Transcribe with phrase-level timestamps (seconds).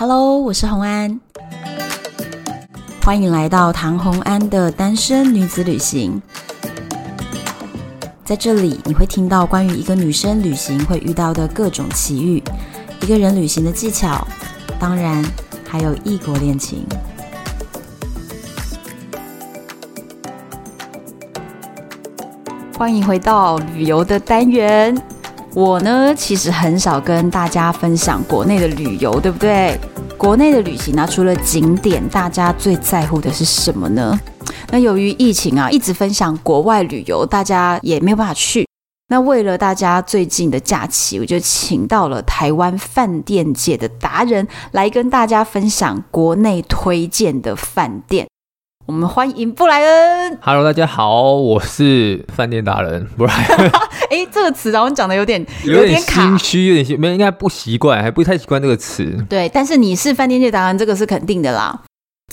[0.00, 1.20] Hello，我是洪安，
[3.04, 6.22] 欢迎来到唐洪安的单身女子旅行。
[8.24, 12.42] 在这里，你会听到关于一个女生旅行会遇到的各种奇遇，
[13.02, 14.26] 一个人旅行的技巧，
[14.78, 15.22] 当然
[15.68, 16.86] 还有异国恋情。
[22.78, 24.96] 欢迎回到旅游的单元。
[25.52, 29.76] 我呢，其实很少跟大家分享国内的旅游，对不对？
[30.20, 34.20] 国内的旅行呢，除了景点，大家最在乎的是什么呢？
[34.70, 38.68] 那由于疫情啊，一直分享国外旅游，大家也没有办法去。
[39.08, 48.28] 那为了大家最近的假期，我就请到了台湾饭店界的达人来跟大家分享国内推荐的饭店。
[48.90, 50.36] 我们欢迎布莱恩。
[50.42, 53.70] Hello，大家好，我是饭店达人布莱恩。
[54.10, 59.24] 哎，这个词然后讲的有点有点心虚，有点心，没有应该不习惯，还不太习惯这个词。
[59.28, 61.82] 对，但是你是饭店界达人，这个是肯定的啦。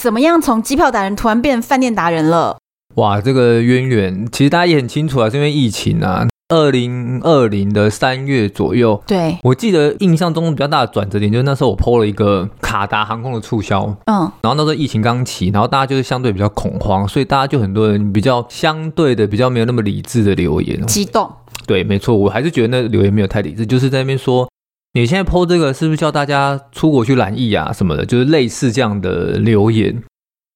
[0.02, 2.58] 怎么样从机票达人突然变饭店达人了？
[2.96, 6.26] 哇，这个渊源其实大家也很清楚啊，是因为疫情啊。
[6.50, 21.30] 二零二零的三月左右，对，我记得印象中比较大的转折点就是那时候我 PO 了一个卡达航空的促销，嗯，然后那时候疫情刚起，然后大家就是相对比较恐慌，所以大家就很多人比较相对的比较没有那么理智的留言，激动，
[21.66, 24.48] 对，没错，我还是觉得那留言没有太理智，就是在那边说
[24.94, 30.02] 你现在 PO 这个是不是叫大家出国去染疫啊什么的，就是类似这样的留言。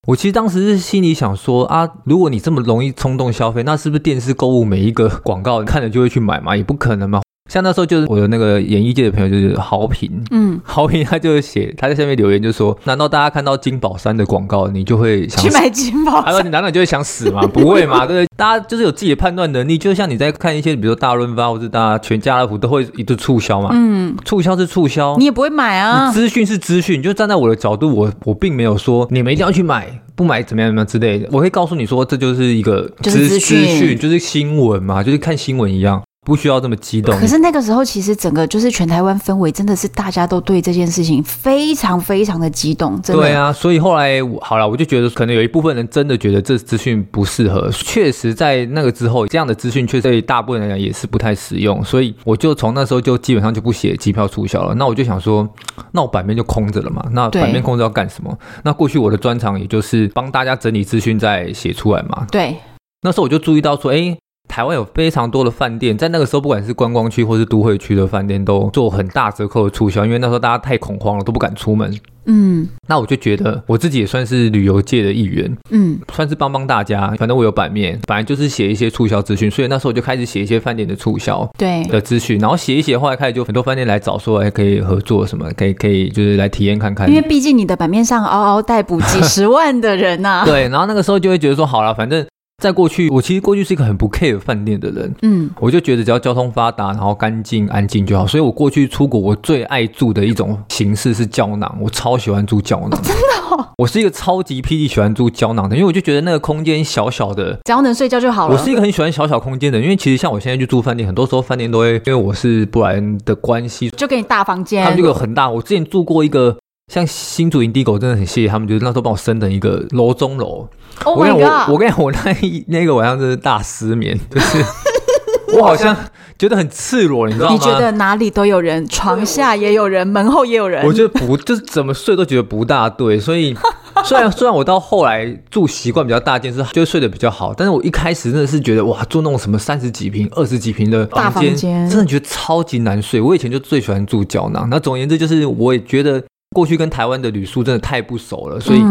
[0.08, 6.58] 我其实当时是心里想说啊，如果你这么容易冲动消费，那是不是电视购物每一个广告看了就会去买嘛？
[6.58, 7.22] 也不可能嘛。
[7.50, 16.26] 像那时候就是我的那个演艺界的朋友就是豪平，嗯，豪平他就写他在下面留言就说：难道大家看到金宝山的广告，你就会想去买金宝山？
[16.26, 17.42] 他说你难道就会想死吗？
[17.52, 18.28] 不会嘛，对不对？
[18.38, 26.10] 大家就是有自己的判断能力，就像你在看一些比如说大润发或者大家全家乐福都会一直促销嘛，嗯，促销是促销，你也不会买啊。
[26.12, 36.02] 资讯是资讯，就站在我的角度，我我并没有说你们一定要去买，不买怎么样怎么样之类的，我会告诉你说这就是一个资资讯，就是新闻嘛，就是看新闻一样。
[36.24, 37.20] 不需要这么激动。
[37.20, 43.02] 可是那个时候，其实整个就是全台湾氛围真的是大家都对这件事情非常非常的激动。
[43.02, 43.24] 真的。
[43.24, 47.70] 对啊，所以后来好了，我就觉得可能有一部分人真的觉得这资讯不适合。
[47.74, 51.84] 确实，在那个之后，这样的资讯确实对大部分人来讲也是不太实用。
[51.84, 54.76] 所以我就从那时候就基本上就不写机票促销了。
[54.76, 55.50] 那我就想说，
[55.92, 57.04] 那我版面就空着了嘛。
[57.14, 58.38] 那版面空着要干什么？
[58.64, 62.28] 那过去我的专长也就是帮大家整理资讯再写出来嘛。
[62.32, 62.56] 对。
[63.02, 64.16] 那时候我就注意到说，哎。
[64.52, 71.98] 台湾有非常多的饭店，在那个时候，不管是观光区或是都会区的饭店，都做很大折扣的促销，因为那时候大家太恐慌了，都不敢出门。
[72.26, 77.08] 嗯，那我就觉得我自己也算是旅游界的一员，嗯，算是帮帮大家。
[77.18, 87.10] 反正我有版面，反正就是写一些促销资讯，所以那时候我就开始写一些饭店的促销对的资讯，然后写一写，后来开始就很多饭店来找说，还可以合作什么，可以可以就是来体验看看。
[87.10, 92.26] 因为毕竟你的版面上嗷嗷待哺几十万的人呐、啊， 对，然后那个时候就会觉得说，好了，反正。
[92.62, 98.28] 在过去，我其实过去是一个很不 care 饭店的人，嗯，我就觉得只要交通发达，然后干净安静就好。
[98.28, 103.68] 所以我过去出国，我最爱住的一种形式是胶囊，我超喜欢住胶囊，真的哦。
[103.80, 108.56] 我是一个超级霹雳喜欢住胶囊的，因为我就觉得那个空间小小的，只要能睡觉就好了。
[108.56, 115.50] 我是一个很喜欢小小空间的，因为其实像我现在去住饭店，很多时候饭店都会因为我是布莱恩的关系，就给你大房间，他们就有很大。
[115.50, 116.56] 我之前住过一个。
[116.92, 120.68] 像新竹营地狗真的很谢谢他们，就是那时候帮我升的一个楼中楼。
[121.06, 122.36] Oh、我跟你讲，我我跟你讲，我那
[122.68, 124.62] 那个晚上真是大失眠，就是
[125.58, 125.96] 我好像
[126.38, 127.54] 觉得很赤裸，你知道吗？
[127.54, 130.86] 你觉得哪里都有人，床下也有人，门后也有人。
[130.86, 133.18] 我觉得不，就是怎么睡都觉得不大对。
[133.18, 133.56] 所以
[134.04, 143.22] 虽然虽然我到后来住习惯比较大间，是就睡得比较好，但是我一开始真的是觉得哇，住那种什么三十几平、二十几平的大房间，真的觉得超级难睡。
[143.22, 144.68] 我以前就最喜欢住胶囊。
[144.70, 146.22] 那总而言之，就是我也觉得。
[146.54, 148.84] 过去跟台湾的旅宿真的太不熟了，所以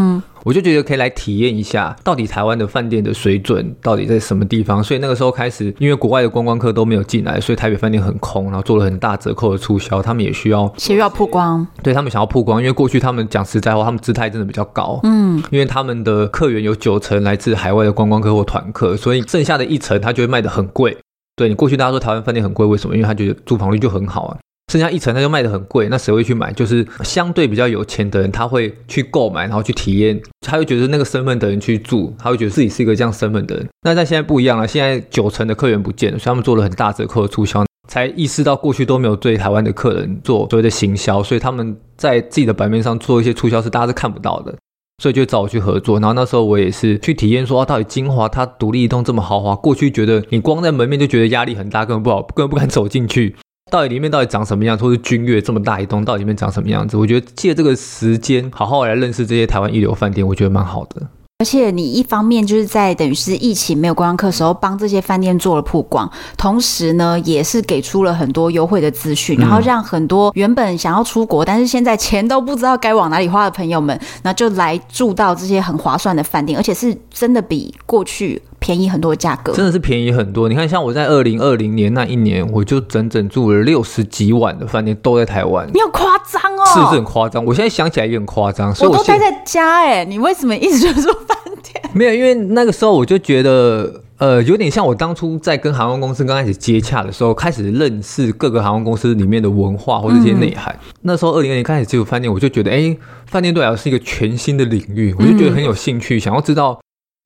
[0.45, 4.83] 我就觉得可以来体验一下，到底台湾的饭店的水准到底在什么地方。
[4.83, 20.97] 所以那个时候开始，因为国外的观光客都没有进来，所以台北饭店很空，然后做了很大折扣的促销，他们也需要，需要曝光，对他们想要曝光，因为过去他们讲实在话，他们姿态真的比较高，嗯，因为他们的客源有九成来自海外的观光客或团客，所以剩下的一成他就会卖的很贵。
[21.37, 22.97] 对，你过去大家说台湾饭店很贵，为什么？
[22.97, 24.39] 因为他觉得住房率就很好啊。
[24.71, 26.53] 剩下一层，他就卖得很贵，那谁会去买？
[26.53, 33.69] 就是相对比较有钱的人，他会去购买，然后去体验，他会觉得那个身份的人去住，他会觉得自己是一个这样身份的人。
[33.83, 44.55] 那在现在不一样了，现在九成的客源不见了，所以他们做了很大折扣的促销，才意识到过去都没有对台湾的客人做所谓的行销，所以他们在自己的版面上做一些促销是大家是看不到的，
[45.03, 45.99] 所以就找我去合作。
[45.99, 53.35] 然后那时候我也是去体验说，啊，到底金华它独立一栋这么豪华，过去觉得你光在门面就觉得压力很大，根本不好，根本不敢走进去。
[53.71, 56.97] 到底里面到底长什么样，或是君悦这么大一栋，到底里面长什么样子？
[56.97, 61.07] 我觉得借这个时间好好来认识这些台湾一流饭店，我觉得蛮好的。
[61.41, 80.47] 而且你一方面就是在等于是疫情没有观光客的时候，帮这些饭店做了曝光，同时呢，也是给出了很多优惠的资讯，然后让很多原本想要出国，但是现在钱都不知道该往哪里花的朋友们，那就来住到这些很划算的饭店，而且是真的比过去便宜很多的价格，真的是便宜很多。
[80.47, 85.67] 你看，像我在二零二零年那一年，我就整整住了六十几晚的饭店，都在台湾。
[85.73, 87.45] 你要夸张哦，是不是很夸张？
[87.45, 88.75] 我现在想起来也很夸张。
[88.75, 91.83] 所以我，我都待在家哎，你为什么一直就住饭店？
[91.93, 100.75] 没有，因为那个时候我就觉得，呃，有点像我当初在跟航空公司刚开始接洽的时候，开始认识各个航空公司里面的文化或者一些内涵。
[100.81, 102.97] 嗯、那时候二零二零开始接触饭店，我就觉得，哎，
[103.27, 106.79] 饭店对我来说是一个全新的领域，我就觉得很有兴趣，嗯、想要知道。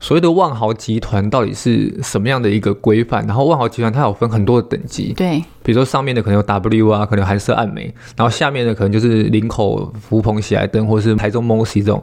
[0.03, 3.27] 所谓的万豪集团到底是什么样的一个规范？
[3.27, 12.03] 然后万豪集团它有分很多的等级，对，比如说上面的可能有 W 啊，可能有韩舍、暗美，然后下面的可能就是林口、福朋、喜来登或者是台中 MOSI 这种，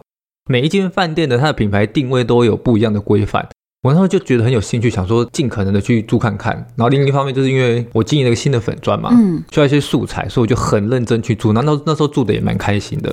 [0.50, 3.48] 每一间饭店的它的品牌定位都有不一样的规范。
[3.84, 6.56] 我那时候就觉得很有兴趣，想说尽可能的去住看看。
[6.76, 11.52] 然后另一方面就是因为我经营了一个新的粉砖嘛，嗯，需要一些素材，所以我就很认真去住。
[11.52, 13.12] 那那那时候住的也蛮开心的，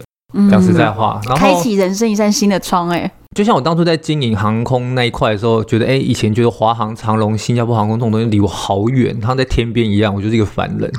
[0.51, 3.11] 讲实在话，然后开启人生一扇新的窗，哎。
[3.37, 10.93] 就像我当初在经营航空那一块的时候，觉得哎，以前觉得华航、长龙、新加坡航空这种东西离我好远，他在天边一样，我就是一个凡人。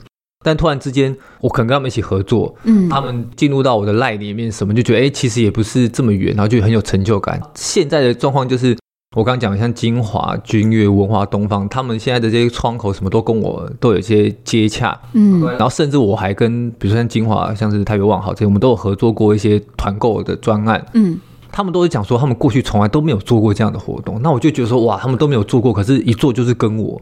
[0.43, 7.41] 但突然之间，我可能跟他们一起合作，嗯，他们进入到我的 line 里面，什么就觉得哎，其实也不是这么远，然后就很有成就感。
[7.55, 8.77] 现在的状况就是，
[9.15, 21.19] 我刚刚讲像金华、君悦、文化东方，他们现在的这些窗口什么都跟我都有一些接洽，嗯，然后甚至我还跟比如说像金华，像是台北万豪这些，我们都有合作过一些团购的专案，嗯。
[21.51, 24.21] 他们都是讲说，他们过去从来都没有做过这样的活动。
[24.21, 27.01] 那我就觉得说，哇，他们都没有做过，可是一做就是跟我。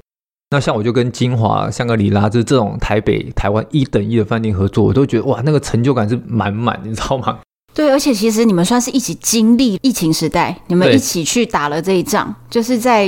[0.52, 7.40] 那像我就跟金华、香格里拉，就是这种台北、台湾一等一的饭店合作，我都觉得哇，那个成就感是满满，你知道吗？
[7.78, 13.08] 对，而且其实你们算是一起经历疫情时代，你们一起去打了这一仗，就是在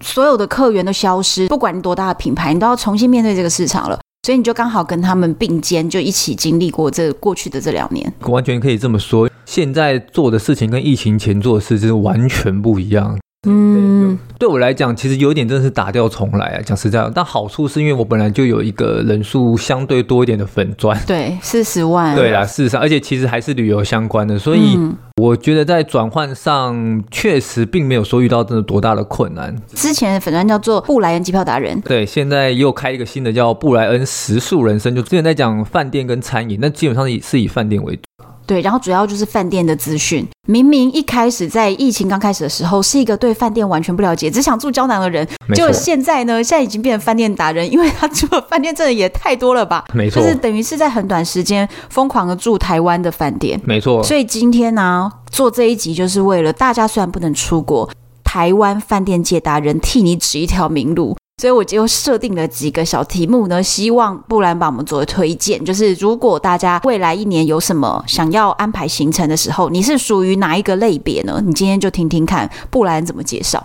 [0.00, 3.96] 所有的客源都消失，不管你多大的品牌，你都要重新面对这个市场了。
[4.26, 9.30] 所以你就刚好跟他们并肩，就一起经历过这过去的这两年，完全可以这么说。
[9.46, 13.16] 现在做的事情跟疫情前做的事情完全不一样。
[13.48, 16.60] 嗯，对我来讲，其实有一点真的是打掉重来啊。
[16.64, 24.78] 讲实在，但好处是因为我本来就有一个人数相对多一点的粉砖，对， 四十万，对啦，事实上，而且其实还是旅游相关的，所以
[25.16, 29.54] 我觉得在转换上确实并没有说遇到真的多大的困难。
[29.74, 38.02] 之前的粉专叫做布莱恩机票达人，对，现在又开一个新的叫布莱恩食宿人生，就之前在讲饭店跟餐饮，那基本上是以饭店为主。
[38.48, 40.26] 对，然后主要就是饭店的资讯。
[40.46, 49.84] 明明一开始在疫情刚开始的时候，是一个对饭店完全不了解，只想住胶囊的人，结果现在呢，现在已经变成饭店达人，因为他住的饭店真的也太多了吧？
[49.92, 53.60] 没错，就是等于是在很短时间疯狂的住台湾的饭店。
[53.66, 57.90] 没错，所以今天呢、啊，做这一集就是为了大家，虽然不能出国，
[58.24, 61.14] 台湾饭店界达人替你指一条明路。
[61.38, 65.64] 所以我就设定了几个小题目呢，希望布兰帮我们做的推荐。
[65.64, 71.40] 就是如果大家未来一年有什么想要安排行程的时候，你是属于哪一个类别呢？
[71.46, 73.64] 你今天就听听看布兰怎么介绍。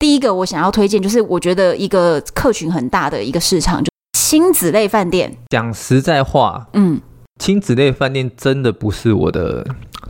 [0.00, 3.88] 第一个我想要推荐，就是我觉得一个客群很大的一个市场，就
[4.18, 5.36] 亲子类饭店。
[5.50, 7.00] 讲实在话，嗯，
[7.38, 9.64] 亲子类饭店真的不是我的。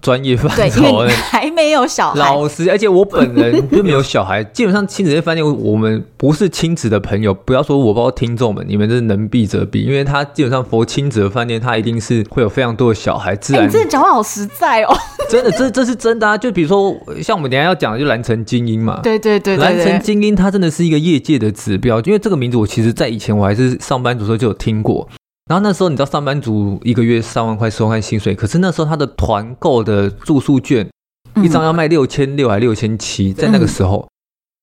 [0.05, 2.19] 专业范畴，对，因为还没有小孩。
[2.19, 4.45] 老实，而且我本人就没有小孩。
[4.45, 7.33] 基本上亲子类饭店，我们不是亲子的朋友。
[7.33, 13.35] 不要说我，包括听众们，你们这是能避则避，因为他基本上佛亲子的饭店，他一定是会有非常多的小孩。
[13.35, 14.95] 自然，欸、你这讲话好实在哦。
[15.31, 16.37] 真的，这这是真的啊！
[16.37, 19.01] 就比如说，像我们等下要讲的，就蓝城精英嘛。
[19.03, 21.99] 对对对，对，兰城精英，它真的是一个业界的指标。
[22.03, 25.09] 因为这个名字，我其实在以前我还是上班族的时候就有听过。
[25.47, 30.89] 然后那时候你知道上班族一个月三万块四万块薪水，可是那时候他的团购的住宿券
[31.37, 34.09] 一张要卖六千六还六千七，在那个时候，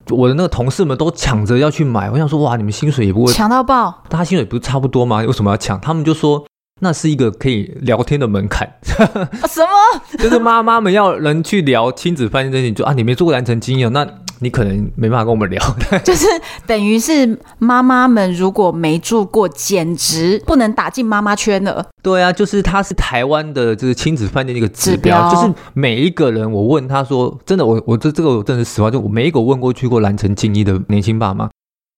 [0.09, 2.09] 我的那个同事们都抢着要去买。
[2.09, 5.21] 我想说哇，你们薪水也不会抢到爆，他薪水不是差不多吗？
[5.21, 5.79] 为什么要抢？
[5.79, 6.43] 他们就说
[6.81, 8.69] 那是一个可以聊天的门槛。
[8.83, 10.01] 什么？
[10.19, 14.05] 就是妈妈们要人去聊亲子饭店这些，就啊，你没做过兰城晶英那。
[14.43, 15.61] 你可能没办法跟我们聊，
[16.03, 16.25] 就是
[16.65, 21.85] 等于是妈妈们如果没住过，简直不能打进妈妈圈了。
[22.01, 31.47] 对啊，就是它是台湾的，就是亲子饭店的一个指标，指标就是每一个人，我问他说，真的，我我这这个我真的是实话，就我每一个问过去过蓝城精英的年轻爸妈，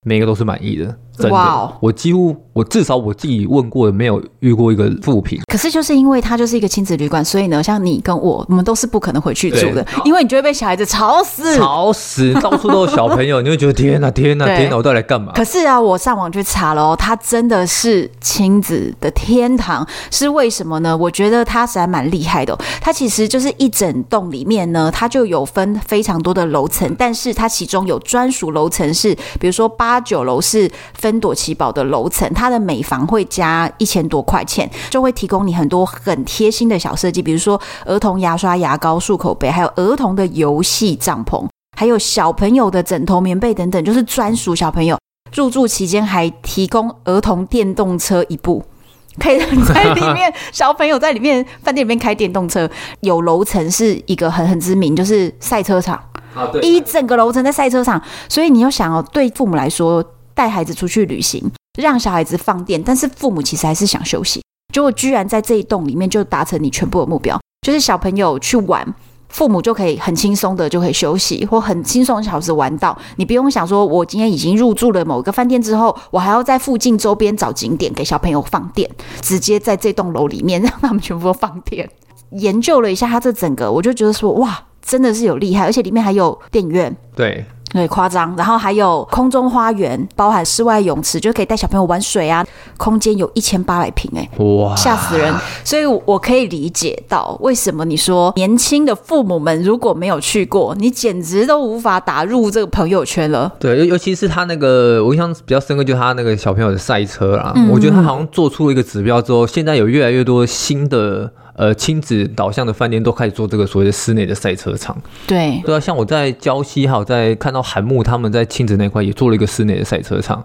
[0.06, 0.94] 每一个都是满意的。
[1.18, 5.40] 真的我几乎我至少我自己问过，没有遇过一个负评。
[5.52, 15.32] 可是就是因为它就是一个亲子旅馆，所以呢，像你跟我，我们都是不可能回去住的，因为你就会被小孩子吵死，吵死，到处都有小朋友，你会觉得天哪，天哪，天哪，我到底来干嘛？
[15.36, 20.96] 可是啊，我上网去查了哦，它真的是亲子的天堂，是为什么呢？
[20.96, 22.60] 我觉得它实在蛮厉害的哦。
[22.82, 30.70] 它其实就是一整栋里面呢，它就有分非常多的楼层，但是它其中有专属楼层是，比如说八九楼是。
[31.04, 41.46] 芬朵奇堡的楼层，它的每房会加一千多块钱，就会提供你很多很贴心的小设计，比如说儿童牙刷、牙膏、漱口杯，还有儿童的游戏帐篷，
[41.78, 44.98] 还有小朋友的枕头、棉被等等，就是专属小朋友。
[45.36, 48.64] 入住期间还提供儿童电动车一部，
[49.20, 52.70] 可以在里面，小朋友在里面饭店里面开电动车。
[53.02, 56.02] 有楼层是一个很很知名，就是赛车场
[56.34, 60.02] 啊，对，一整个楼层在赛车场，所以你要想哦，对父母来说。
[60.34, 61.44] 带孩子出去旅行，
[61.80, 64.42] 让小孩子放电，但是父母其实还是想休息。
[64.74, 68.96] 结果居然在这一栋里面就达成你全部的目标，就是小朋友去玩，
[69.30, 72.98] 父母就可以很轻松的就可以休息，或很轻松的小时玩到。
[73.18, 78.90] 你不用想说，我今天已经入住了某一个饭店之后，我还要在附近周边找景点给小朋友放电，
[79.22, 81.88] 直接在这栋楼里面 让他们全部都放电。
[82.32, 86.96] 研究了一下他这整个，我就觉得说，哇，真的是有厉害，而且里面还有电影院。
[87.16, 87.46] 对。
[87.72, 88.36] 对，夸张。
[88.38, 92.46] 然后还有空中花园，包含室外泳池，就可以带小朋友玩水啊。
[92.78, 95.34] 空间有一千八百平，哎，哇，吓死人！
[95.64, 103.52] 所以我可以理解到为什么你说年轻的父母们如果没有去过，你简直都无法打入这个朋友圈了。
[103.60, 107.54] 对，尤尤其是他那个，我印象比较深刻，就是他那个小朋友的赛车啦。
[107.56, 111.32] 嗯，我觉得他好像做出了一个指标之后，现在有越来越多新的。
[111.56, 115.00] 呃，亲子导向的饭店都开始做这个所谓的室内的赛车场。
[115.28, 120.44] 对，对啊，像我在礁溪，还有在看到韩木他们在亲子那块也做了一个室内的赛车场。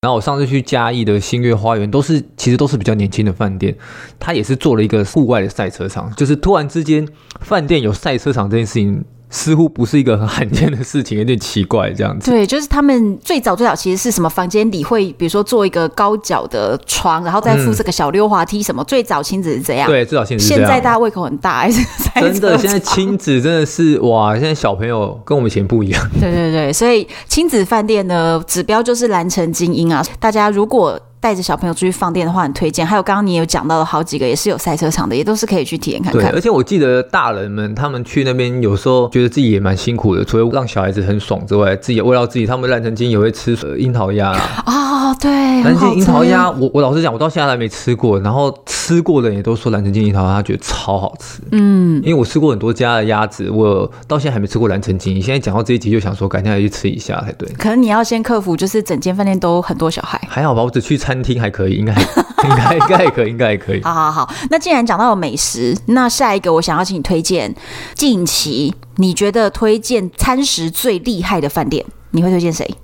[0.00, 3.76] 然后我上次去嘉义的星月花园，都是其实都是比较年轻的饭店，
[4.18, 7.06] 他也是做了一个户外的赛车场，就是突然之间
[7.40, 9.04] 饭店有赛车场这件事情。
[9.30, 12.30] 似乎不是一个很罕见的事情，有点奇怪这样子。
[12.30, 18.82] 对，就是他们最早最早其实是什么房间里会，比如说做一个高脚的床，然后再附这个小溜滑梯什么。
[18.82, 19.88] 嗯、最早亲子是这样。
[19.88, 20.68] 对，最早亲子是这样。
[20.68, 22.56] 现在大家胃口很大，还是真的？
[22.58, 24.34] 现在亲子真的是哇！
[24.34, 26.10] 现在小朋友跟我们以前不一样。
[26.20, 30.02] 对对对，所以亲子饭店呢，指标就是蓝城精英啊。
[30.18, 32.86] 大家如果带着小朋友出去放电的话，很推荐。
[32.86, 36.22] 还有刚刚你有讲到了好几个，也是有赛车场的，也都是可以去体验看看。
[36.22, 42.46] 对，而且我记得大人们他们去那边，有时候觉得自己也蛮辛苦的，除了让小孩子很爽之外，自己也喂到自己。
[42.46, 45.30] 他们烂成精也会吃樱桃鸭啊，对，
[45.62, 48.18] 蓝城晶樱桃鸭，我我老实讲，我到现在还没吃过。
[48.20, 51.40] 然后吃过的人也都说蓝城金樱桃鸭，他觉得超好吃。
[51.52, 55.22] 嗯，因为我吃过很多家的鸭子，我到现在还没吃过蓝城晶英。
[55.22, 57.48] 现在讲到这一集，就想说改天要去吃一下才对。
[57.58, 60.20] 可能你要先克服，就是整间饭店都很多小孩。
[60.28, 61.74] 还好吧，我只去餐厅还可以。
[61.74, 63.82] 应该应该应该也可以，应该也可以。
[63.82, 67.54] 好好好，那既然讲到了美食，那下一个我想要请你推荐
[67.94, 72.74] 近期你觉得推荐餐食最厉害的饭店，你会推荐谁？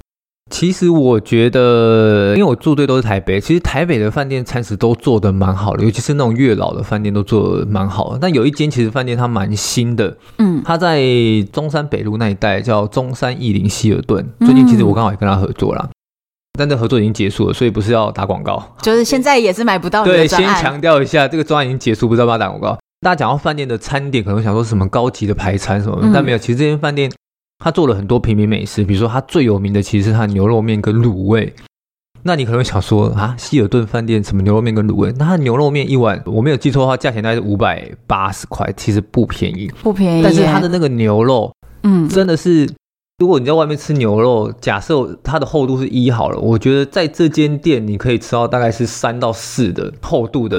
[0.55, 8.19] 其实我觉得，因为我住对都是台北，其实台北的饭店餐食都做的蛮好的，尤其是那种月老的饭店都做的蛮好的。
[8.21, 11.03] 但有一间其实饭店它蛮新的，嗯，它在
[11.53, 14.25] 中山北路那一带，叫中山逸林希尔顿。
[14.47, 15.91] 最近其实我刚好也跟他合作了。
[16.57, 20.05] 但这合作已经结束了，所以不是要打广告，就是现在也是买不到。
[20.05, 22.79] 对，先强调一下，这个专案已经结束，不知道要不要打广告。
[23.01, 26.39] 大家讲到饭店的餐点，可能想说什么高级的排餐什么的，嗯，但没有。
[26.39, 27.11] 其实这间饭店
[27.65, 31.51] 它做了很多平民美食，比如说他最有名的其实是他牛肉面跟卤味。
[32.23, 35.15] 那你可能会想说啊，希尔顿饭店什么牛肉面跟卤味？
[35.19, 40.23] 那它牛肉面一碗，我没有记错的话，价钱大概是五百八十块，其实不便宜，不便宜。
[40.23, 41.51] 但是他的那个牛肉，
[41.85, 42.71] 嗯，真的是。
[43.19, 50.59] 如果你在外面吃牛肉，假设它的厚度是一好了，我觉得在这间店你可以吃到大概是三到四的厚度的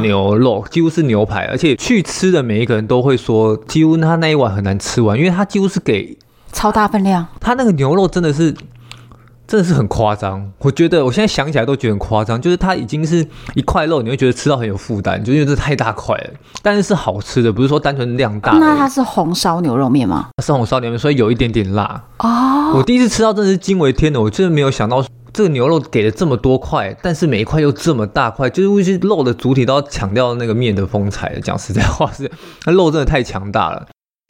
[0.00, 6.16] 牛肉，几乎是牛排，而且去吃的每一个人都会说，几乎他那一碗很难吃完，因为他几乎是给
[6.56, 8.52] 超大分量，它那个牛肉真的是。
[9.48, 16.30] 真的是很夸张，我觉得我现在想起来都觉得很夸张，就是它已经是一块肉，你会觉得吃到很有负担，就因为这太大块了，
[16.62, 18.50] 但是是好吃的，不是说单纯量大。
[18.54, 20.30] 那它是红烧牛肉面吗？
[20.42, 22.02] 是红烧牛肉面，所以有一点点辣。
[22.18, 25.00] 哦，我第一次吃到真的是惊为天人，我真的没有想到
[25.32, 31.38] 这个牛肉给了这么多块，但是每一块又这么大块，就是为肉的主体都要抢掉那个面的风采。
[31.40, 32.28] 讲实在话是，
[32.64, 33.86] 那肉真的太强大了。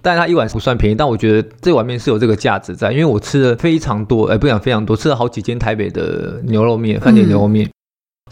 [0.06, 7.68] 但是它一碗不算便宜，但我觉得这碗面是有这个价值在，因为我吃了非常多，哎，不讲非常多，吃了好几间台北的牛肉面，饭店牛肉面，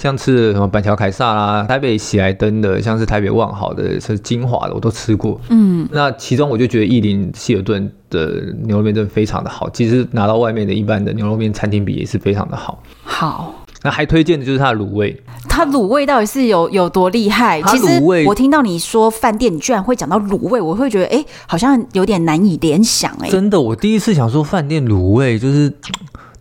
[0.01, 5.41] 像吃什么板桥凯撒啦，台北喜来登的，像是台北万豪的，是晶华的，我都吃过。
[5.49, 12.81] 嗯，那其中我就觉得逸林希尔顿的牛肉面真的非常的好，其实拿到外面的一般的牛肉面餐厅比也是非常的好。
[13.03, 13.53] 好，
[13.85, 15.23] 那还推荐的就是它的卤味。
[15.49, 17.63] 它卤味到底是有有多厉害？
[17.63, 23.31] 其实我听到你说饭店，你居然会讲到卤味，我会觉得哎、欸，好像有点难以联想哎、欸。
[23.31, 25.73] 真的，我第一次想说饭店卤味就是。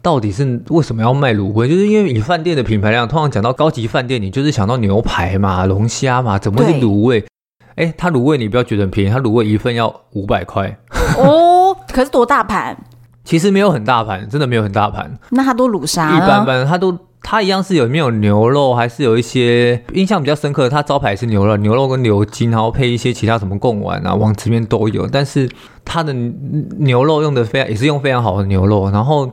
[0.02, 1.66] 到底是为什么要卖卤味？
[1.66, 7.26] 就是因为以饭店的品牌量，通常讲到高级饭店，你就是想到牛排嘛、龙虾嘛，怎么会是卤味？
[7.76, 10.78] 哎，它卤味你不要觉得很便宜，它卤味一份要五百块
[11.18, 11.74] 哦。
[11.88, 12.76] 可是多大盘？
[13.24, 15.10] 其实没有很大盘，真的没有很大盘。
[15.30, 16.18] 那它都卤啥？
[16.18, 16.92] 一般般，它都
[17.24, 20.70] 它一样是有没有牛肉，还是有一些印象比较深刻的。
[20.70, 25.08] 它招牌是牛肉，牛肉跟牛筋，然后配一些其他什么贡丸啊、王子面都有。
[25.08, 25.50] 但是
[25.84, 26.14] 它的
[26.78, 29.32] 牛肉用的非常，也是用非常好的牛肉，然后。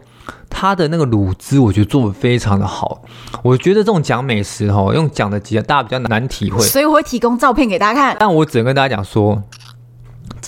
[0.53, 3.03] 它的那个卤汁，我觉得做的非常的好。
[3.43, 8.17] 我觉得这种讲美食哈，用讲的几个大家比较难体会，所以我会提供照片给大家看。
[8.19, 9.43] 但我只能跟大家讲说。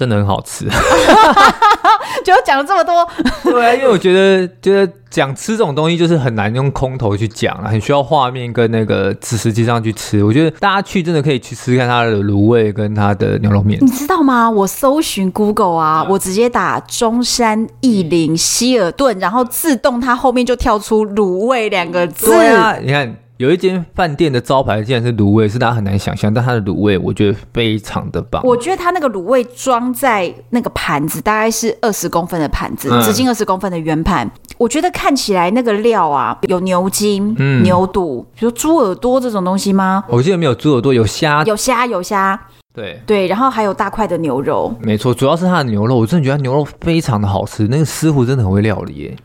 [0.02, 0.64] 真的很好吃，
[2.24, 3.08] 就讲了这么多。
[3.44, 10.24] 对啊，因为我觉得，觉得讲吃这种东西就是很难用空头去讲啊，很需要画面跟那个实际上去吃。
[10.24, 13.78] 我觉得大家去真的可以去吃看它的卤味跟它的牛肉面。
[13.80, 14.50] 你知道吗？
[14.50, 22.26] 我搜寻 Google 啊，我直接打中山逸林希尔顿，然后自动它后面就跳出卤味两个字。
[22.26, 23.14] 对啊，你看。
[23.38, 28.40] 有一间饭店的招牌竟然是卤味，是大家很难想象，但它的卤味我觉得非常的棒。
[28.44, 34.30] 我觉得它那个卤味装在那个盘子，大概是二十公分的盘子，直径二十公分的圆盘。
[34.58, 40.04] 我觉得看起来那个料啊，有牛筋、嗯、牛肚，比如猪耳朵这种东西吗？
[40.08, 42.40] 我记得没有猪耳朵，有虾，有虾，有虾。
[42.74, 44.72] 对对，然后还有大块的牛肉。
[44.80, 47.66] 没错，主要是它的牛肉，我真的觉得牛肉非常的好吃。
[47.68, 49.16] 那个师傅真的很会料理耶。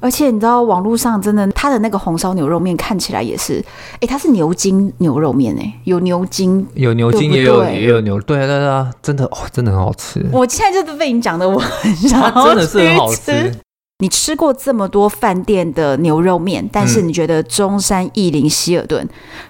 [0.00, 3.64] 而且你知道，网络上真的，它的那个红烧牛肉面看起来也是，
[4.00, 10.24] 哎，它是牛筋牛肉面哎，有牛筋，有牛筋也有也有牛，对啊对啊，真的哦，真的很好吃。
[10.32, 13.52] 我现在就是被你讲的，我很想要真的是很好吃。
[13.98, 19.02] 你吃过这么多饭店的牛肉面，但是你觉得中山逸林希尔顿、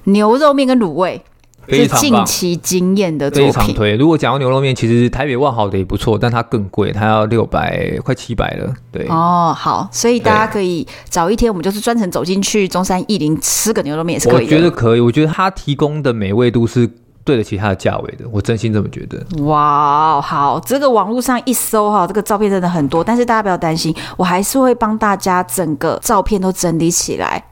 [0.04, 1.20] 嗯、牛肉面跟卤味？
[1.74, 3.96] 是近期惊艳的作品，非常推。
[3.96, 8.72] 如果讲到牛肉面，其实台北万豪的也不错，但它更贵，它要六百快七百了。
[8.92, 14.56] 对哦，好，所以大家可以早一天，我们就是专程走进去中山逸林吃个牛肉面也是可以的。
[14.56, 16.88] 我觉得可以，我觉得它提供的美味度是
[17.24, 19.24] 对得起它的价位的，我真心这么觉得。
[19.42, 27.42] 哇，好，这个网络上一搜哈，这个照片真的很多，但是大家不要担心，我还是会帮大家整个照片都整理起来。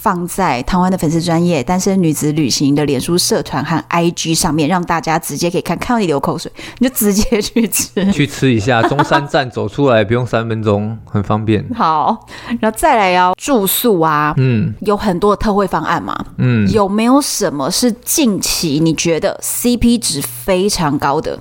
[0.00, 8.80] 放在台湾的粉丝专业单身女子旅行的脸书社团和 IG 上面，让大家直接可以看，看到你流口水， 你就直接去吃，去吃一下。
[8.82, 11.66] 中山站走出来不用三分钟，很方便。
[11.74, 12.26] 好，
[12.60, 21.40] 然后再来要住宿啊，嗯，有很多的特惠方案嘛，嗯，有没有什么是近期你觉得 CP 值非常高的？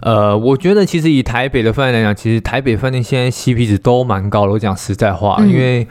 [0.00, 4.52] 呃，我觉得其实以台北的饭店来讲，其实台北饭店现在 CP 值都蛮高的。
[4.52, 5.86] 我讲实在话，嗯、因为。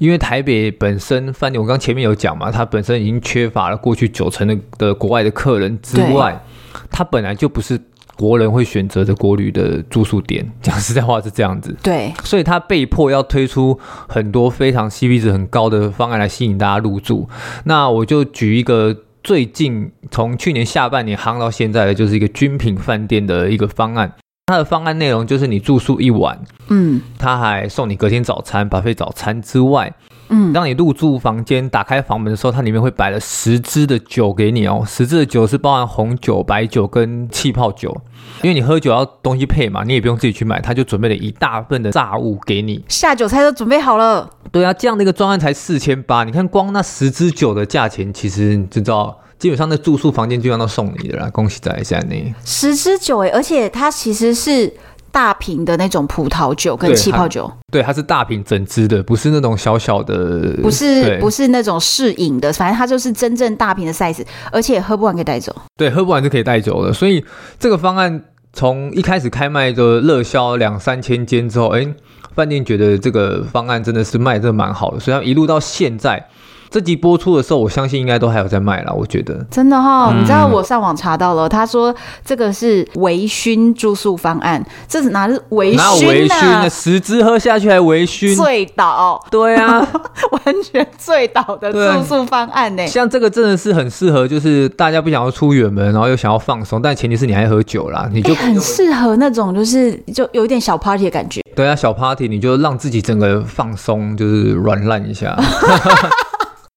[0.00, 6.42] 因为台北本身饭店，我刚前面有讲嘛，它本身已经缺乏了过去九成的的国外的客人之外，
[6.90, 7.78] 它本来就不是
[8.16, 10.50] 国人会选择的国旅的住宿点。
[10.62, 17.28] 讲实在话是这样子，对，所以它被迫要推出很多非常 CP 值很高的方案来吸引大家入住。
[17.64, 24.10] 那我就举一个最近从去年下半年夯到现在的，就是一个军品饭店的一个方案。
[24.50, 26.36] 它的方案内容就是你住宿一晚，
[26.68, 29.94] 嗯，他还送你隔天早餐，buffet 早餐之外，
[30.28, 37.96] 嗯，当你入住房间打开房门的时候，它里面会摆了十支的酒给你哦，十支的酒是包含红酒、白酒跟气泡酒，
[38.42, 44.28] 因为你喝酒要东西配嘛，你也不用自己去买，他就准备了一大份的炸物给你，下酒菜都准备好了。
[44.50, 49.16] 对啊，这样的一个专案才四千八，你看光那十支酒的价钱，其实你知道。
[49.40, 52.32] 基本上那住宿房间基本上都送你的啦，恭喜在下你。
[52.44, 54.70] 十支酒诶，而且它其实是
[55.10, 57.50] 大瓶的那种葡萄酒跟气泡酒。
[57.72, 64.22] 对，它是大瓶整支的，不是那种小小的，不是不是那种试饮的，反正它就是真正大瓶的 size，
[64.52, 65.56] 而且喝不完可以带走。
[65.74, 66.92] 对，喝不完就可以带走了。
[66.92, 67.24] 所以
[67.58, 68.22] 这个方案
[68.52, 71.88] 从一开始开卖就热销两三千间之后，哎，
[72.34, 76.28] 饭店觉得这个方案真的是卖的蛮好的，所以它一路到现在。
[76.70, 78.92] 这集播出的时候，我相信应该都还有在卖啦。
[78.92, 85.82] 我觉得真的哈、哦，嗯、你知道我上网查到了，他说这个是微醺住宿方案，这是哪是微醺呢？
[85.82, 86.70] 哪有微醺的？
[86.70, 88.36] 十支喝下去还微醺？
[88.36, 89.20] 醉倒？
[89.30, 89.78] 对啊，
[90.30, 92.86] 完全醉倒的住宿方案呢。
[92.86, 101.40] 像这个真的是很适合，就是大家不想要出远门，然后又想要放松，但前提是你还喝酒啦，你就、欸、很适合那种就是就有一点小 party 的感觉。
[101.56, 105.36] 对啊，小 party 你就让自己整个放松，就是软烂一下。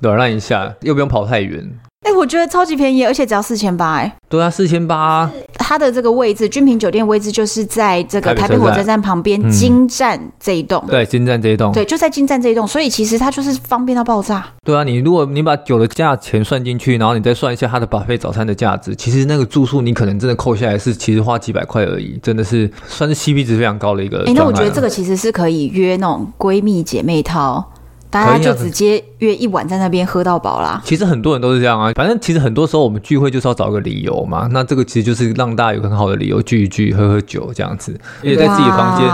[0.03, 1.71] 软烂一下，又不用跑太远。
[2.05, 5.31] 哎、欸，我觉得超级便宜，而且只要四千八，哎，对啊，四千八。
[5.53, 10.91] 它的这个位置，君品酒店位置就是在这个台北火车站旁边金站这一栋、嗯。
[10.91, 11.71] 对，金站这一栋。
[11.71, 14.45] 对，就在金站这一栋，所以其实它就是方便到爆炸。
[14.65, 24.19] 对啊，你如果你把酒的价钱算进去，然后你再算一下它的 buffet 早餐的价值，其实那个住宿你可能真的扣下来是其实花几百块而已，真的是算是 CP 值非常高的一个。
[24.23, 27.65] 哎、欸，那我觉得这个其实是可以约那种闺蜜姐妹套。
[28.13, 30.79] 大家就直接约一晚在那边喝到饱啦。
[30.85, 34.47] 其实很多人都是这样啊，反正其实很多时候我们聚会就是要找个理由嘛。
[34.51, 37.99] 那这个其实就是让大家有很好的理由聚一聚，喝喝酒这样子。
[38.21, 39.09] 而且在自己房间，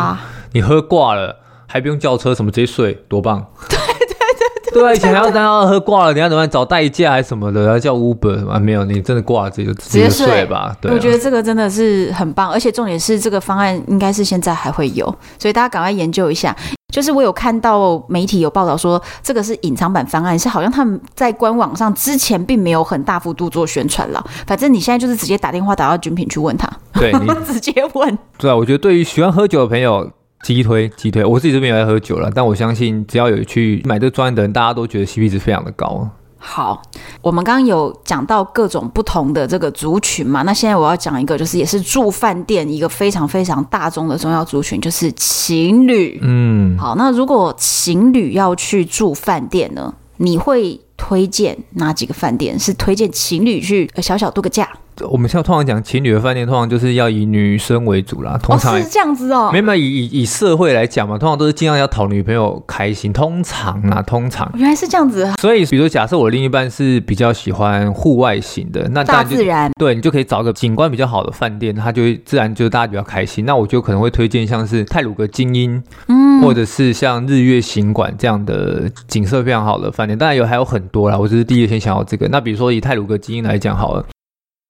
[0.52, 3.46] 你喝挂了还不用叫车，什么直接睡，多棒！
[3.70, 8.60] 对对对对，对啊，以前还要等到喝挂了，你要怎么找代驾还是什么的，要叫 Uber 啊？
[8.60, 10.76] 没有，你真的挂了自己就直接睡吧。
[10.82, 15.06] 对，我觉得这个真的是很棒，而且重点是这个方案应该是现在还会有，
[15.38, 16.56] 所以大家赶快研究一下。
[16.90, 24.26] 就是我有看到媒体有报道说，这个是隐藏版方案，是好像他们在官网上之前并没有很大幅度做宣传了。
[24.48, 28.18] 反正你现在就是直接打电话打到军品去问他，对，你 直接问。
[28.38, 31.24] 对啊，我觉得对于喜欢喝酒的朋友，激推激推。
[31.24, 36.10] 我自己这边也爱喝酒了，但我相信只要有去买这专案的人，大家都觉得 CP 值非常的高。
[36.42, 36.82] 好，
[37.22, 46.18] 我们刚刚有讲到各种不同的这个族群嘛，那现在我要讲一个，就是也是住饭店一个非常非常大众的重要族群，就是情侣。
[46.24, 52.58] 嗯，好，那如果情侣要去住饭店呢，你会推荐哪几个饭店？
[52.58, 54.70] 是推荐情侣去小小度个假？
[55.10, 58.38] 我们现在通常讲情侣的饭店，通常就是要以女生为主啦。
[58.42, 63.14] 通常、哦、是这样子哦，没有以以以社会来讲嘛，通常都是尽量要讨女朋友开心。
[63.14, 65.30] 通常啊，通常原来是这样子。
[65.40, 73.46] 所以，比如，假设我另一半是比较喜欢户外型的，那大自然，对你就可以找个景观比较好的饭店，他就会自然就大家比较开心。
[73.46, 80.18] 那我就可能会推荐像是泰鲁格精英，嗯，或者是像日月行馆这样的景色非常好的饭店。
[80.18, 82.28] 当然有还有很多啦，我只是第一个先想到这个。
[82.30, 84.06] 那比如说以泰鲁格精英来讲好了。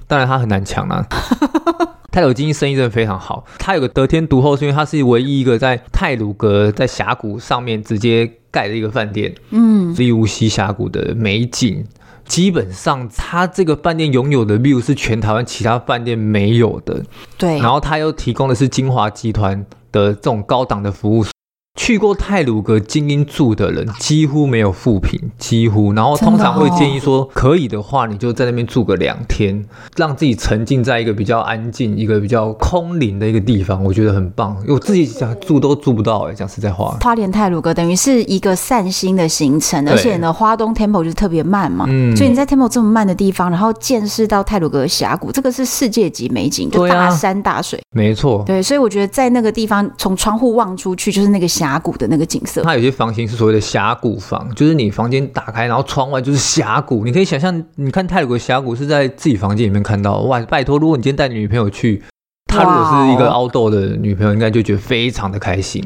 [0.09, 1.05] 当然，他很难抢啊。
[2.11, 9.35] 泰鲁阁晶英生意真的非常好，他有个得天独厚，是因为他是唯一一个在泰鲁阁在峡谷上面直接盖的一个饭店。
[9.51, 11.85] 嗯，立雾溪峡谷的美景，
[12.25, 17.03] 基本上他这个饭店拥有的 view 是全台湾其他饭店没有的。
[17.37, 21.23] 对，然后他又提供的是金华集团的这种高档的服务。
[21.79, 25.93] 去过泰鲁阁精英住的人几乎没有负评，几乎。
[25.93, 29.65] 然后通常会建议说，可以的话，你就在那边住个两天，
[29.95, 34.57] 让自己沉浸在一个比较安静、一个比较空灵的一个地方，我觉得很棒。
[34.63, 36.97] 因为我自己想住都住不到哎、欸，讲实在话。
[36.99, 48.43] 花莲泰鲁阁等于是一个散心的行程，而且呢，花东 Temple 就是特别慢嘛，嗯，所以你在 Temple 这么慢的地方，然后见识到泰鲁阁峡谷，这个是世界级美景，就大山大水，没错。
[48.45, 51.68] 对，所以我觉得在那个地方，从窗户望出去就是那个峡。
[51.69, 57.05] 峡谷的那个景色，它有些房型是所谓的峡谷房，就是你房间打开，然后窗外就是峡谷。
[57.05, 60.21] 你可以想象，你看泰国峡谷是在自己房间里面看到。
[60.21, 62.01] 哇，拜托，如果你今天带你女朋友去。
[62.49, 65.83] 他如果是一个 outdoor 的女朋友，应该就觉得非常的开心，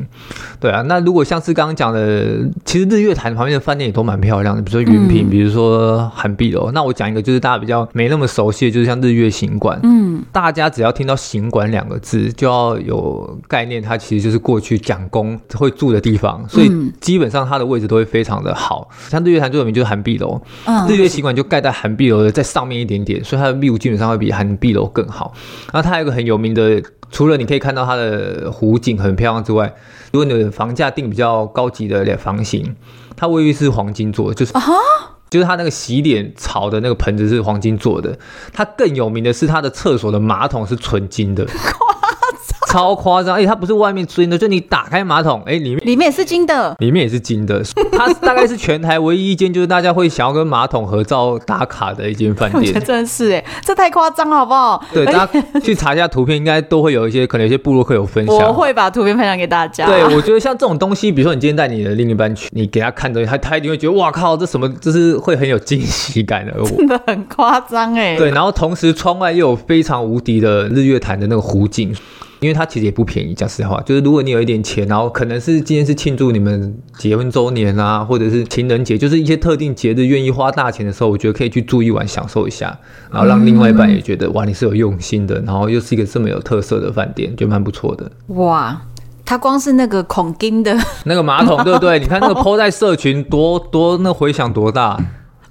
[0.60, 0.82] 对啊。
[0.84, 6.72] 那如果像是刚刚讲的，其实日月潭旁边的饭店也都蛮漂亮的，比如说云品，比如说涵碧楼。
[6.72, 9.80] 那我讲一个，就是大家比较没那么熟悉的，就是像日月行馆。
[9.84, 16.72] 嗯，大家只要听到行馆两个字，就要有概念，它其实就是过去蒋公会住的地方，所以
[17.02, 18.88] 基本上它的位置都会非常的好。
[19.10, 20.42] 像日月潭最有名就是涵碧楼，
[20.88, 25.34] 日月行馆就盖在涵碧楼的在上面一点点，所以它的 view 基本上会比涵碧楼更好。
[25.72, 29.74] 然后它还有一个很有名的，除了你可以看到它的湖景很漂亮之外，
[30.12, 32.76] 如果你的房价定比较高级的房型，
[33.16, 34.62] 它卫浴是黄金做的，就是啊
[35.30, 38.18] 就是它那个洗脸槽的那个盆子是黄金做的。
[38.54, 41.46] 它更有名的是它的厕所的马桶是纯金的。
[42.74, 43.36] 超夸张！
[43.36, 47.62] 哎，它不是外面金的，就你打开马桶，哎，里面里面也是金的，里面也是金的。
[47.92, 52.60] 它大概是全台唯一一间，就是大家会想要跟马桶合照打卡的一间饭店。
[52.60, 54.84] 我觉得真是哎，这太夸张了，好不好？
[54.92, 58.36] 对，大家去查一下图片，应该都会有一些，可能有些部落客有分享。
[58.36, 59.86] 我会把图片分享给大家。
[59.86, 64.68] 对，我觉得像这种东西，比如说你今天带你的另一半去，你给他看东西，他他一定会觉得哇靠，这什么？
[64.82, 66.54] 这是会很有惊喜感的。
[66.64, 68.18] 真的很夸张哎。
[68.18, 71.96] 对，然后同时窗外又有非常无敌的日月潭的那个湖景。
[72.44, 82.78] 因为它其实也不便宜，讲实话，就是如果你有一点钱，然后可能是今天是庆祝你们结婚周年啊，或者是情人节，就是一些特定节日愿意花大钱的时候，我觉得可以去住一晚，享受一下，
[83.10, 88.12] 然后让另外一半也觉得、嗯、哇，你是有用心的，然后又是一个这么有特色的饭店，就蛮不错的。
[88.28, 88.82] 哇，
[89.24, 91.98] 它光是那个孔金的 那个马桶，对不对？
[91.98, 95.00] 你看那个 po 在社群多多，那回响多大。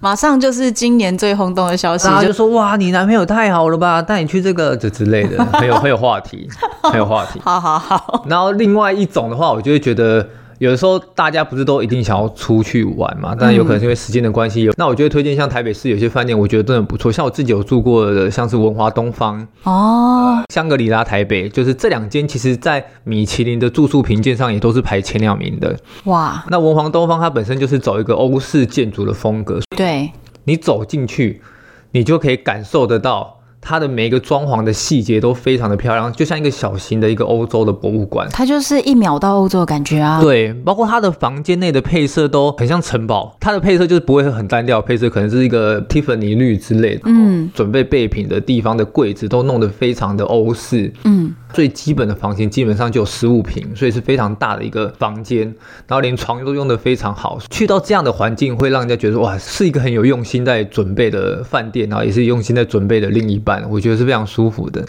[0.02, 6.48] 马上就是今年最轰动的消息，就说哇，你男朋友太好了吧，带你去这个这之类的，很有很有话题，
[6.82, 7.38] 很有话题。
[7.46, 8.24] 好好好。
[8.26, 10.28] 然后另外一种的话，我就会觉得
[10.62, 13.34] 有的时候大家不是都一定想要出去玩嘛？
[13.36, 14.68] 但有可能是因为时间的关系。
[14.68, 17.10] 嗯、那我觉得推荐像台北市有些饭店，我觉得真的不错。
[17.10, 25.76] 像我自己有住过的，像是文华东方哦，香格里拉台北，就是这两间，其实在米其林的住宿评鉴上也都是排前两名的。
[26.04, 30.12] 哇，那文华东方它本身就是走一个欧式建筑的风格，对，
[30.44, 31.42] 你走进去，
[31.90, 33.40] 你就可以感受得到。
[33.64, 38.28] 它的每一个装潢的细节都非常的漂亮，就像一个小型的一个欧洲的博物馆。
[38.32, 40.20] 它就是一秒到欧洲的感觉啊。
[40.20, 43.36] 对，包括它的房间内的配色都很像城堡。
[43.38, 47.02] 它的配色就是不会很单调，配色可能是一个蒂芙尼绿之类的。
[47.04, 50.92] 嗯，准备备品的地方的柜子都弄得非常的欧式。
[51.04, 51.32] 嗯。
[51.52, 55.42] 最基本的房型基本上就有十五平，所以是非常大的一个房间，
[55.86, 57.38] 然后连床都用得非常好。
[57.50, 64.84] 去到这样的环境，会让人家觉得哇，是一个很有用心在准备的饭店，然后也是用心在准备的另一半，我觉得是非常舒服的。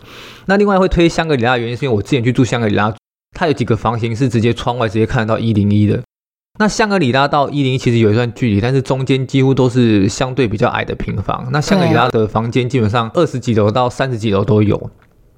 [0.45, 2.93] 那另外会推香格里拉的原因，是因为我之前去住香格里拉，
[3.37, 6.01] 它有几个房型是直接窗外直接看得到一零一的。
[6.59, 11.49] 那香格里拉到一零一其实有一段距离，但是中间几乎都是相对比较矮的平房。
[11.51, 14.91] 那香格里拉的房间基本上二十几楼到三十几楼都有。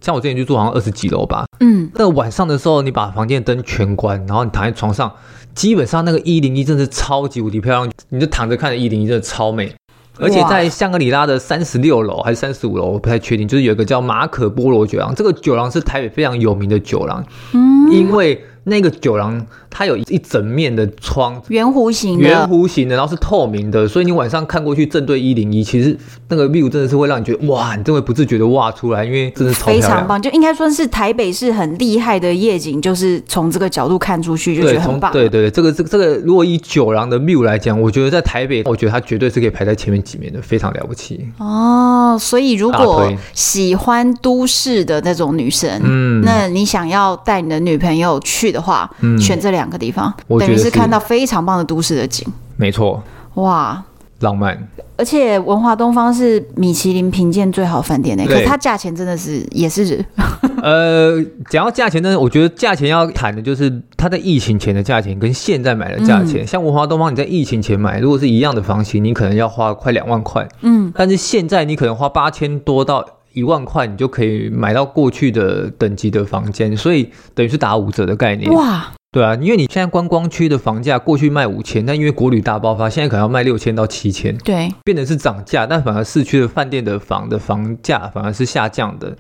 [0.06, 5.12] 像我之前去住好像二十几楼吧，嗯，那晚上的时候，你把房间灯全关，然后你躺在床上，
[5.56, 9.74] 基本上那个一零一真的是超级无敌漂亮，你就躺着看着一零一真的超美，
[10.20, 18.46] 而且在香格里拉的三十六楼还是三十五楼，我不太确定，就是有一个叫马可波罗酒廊，这个酒廊是台北非常有名的酒廊，嗯，因为。
[18.68, 19.46] 那个酒廊
[19.78, 25.98] 它有一整面的窗，圆弧形的，圆弧形的，然后是透明的，所以你晚上看过去正对一零一，其实
[26.30, 35.12] 那个 view 真的是会让你觉得哇，你真的不自觉的哇出来，因为真的超，非常棒，就应该算是台北市很厉害的夜景，就是从这个角度看出去就觉得很棒。
[35.12, 41.28] 对对对，这个这个这个，如果以九郎的 view 来讲，我觉得在台北，我觉得它绝对是可以排在前面几面的，非常了不起。
[41.38, 49.20] 哦，所以如果喜欢都市的那种女生，嗯，那你想要带你的女朋友去的话，嗯。
[49.26, 52.28] 选这两个地方，等于是看到非常棒的都市的景。
[52.58, 53.04] 没错，
[53.36, 53.84] 哇，
[54.20, 54.68] 浪漫。
[54.98, 60.04] 而且文华东方是米其林评鉴最好饭店呢，可是它价钱真的是也是。
[60.64, 66.46] 呃，讲到价钱呢，我觉得价钱要谈的就是它在疫情前的价钱跟现在买的价钱。
[66.46, 70.48] 嗯、像文华东方，你在疫情前买，如果是一样的房型，你可能要花快两万块。
[70.62, 78.50] 嗯，但是现在你可能花八千多到一万块，你就可以买到过去的等级的房间，所以等于是打五折的概念。
[78.54, 78.88] 哇！
[79.16, 89.16] 对啊，因为你现在观光区的房价过去卖五千，但因为国旅大爆发，现在可能要卖六千到七千，对，变得是涨价，但反而市区的饭店的房的房价反而是下降的，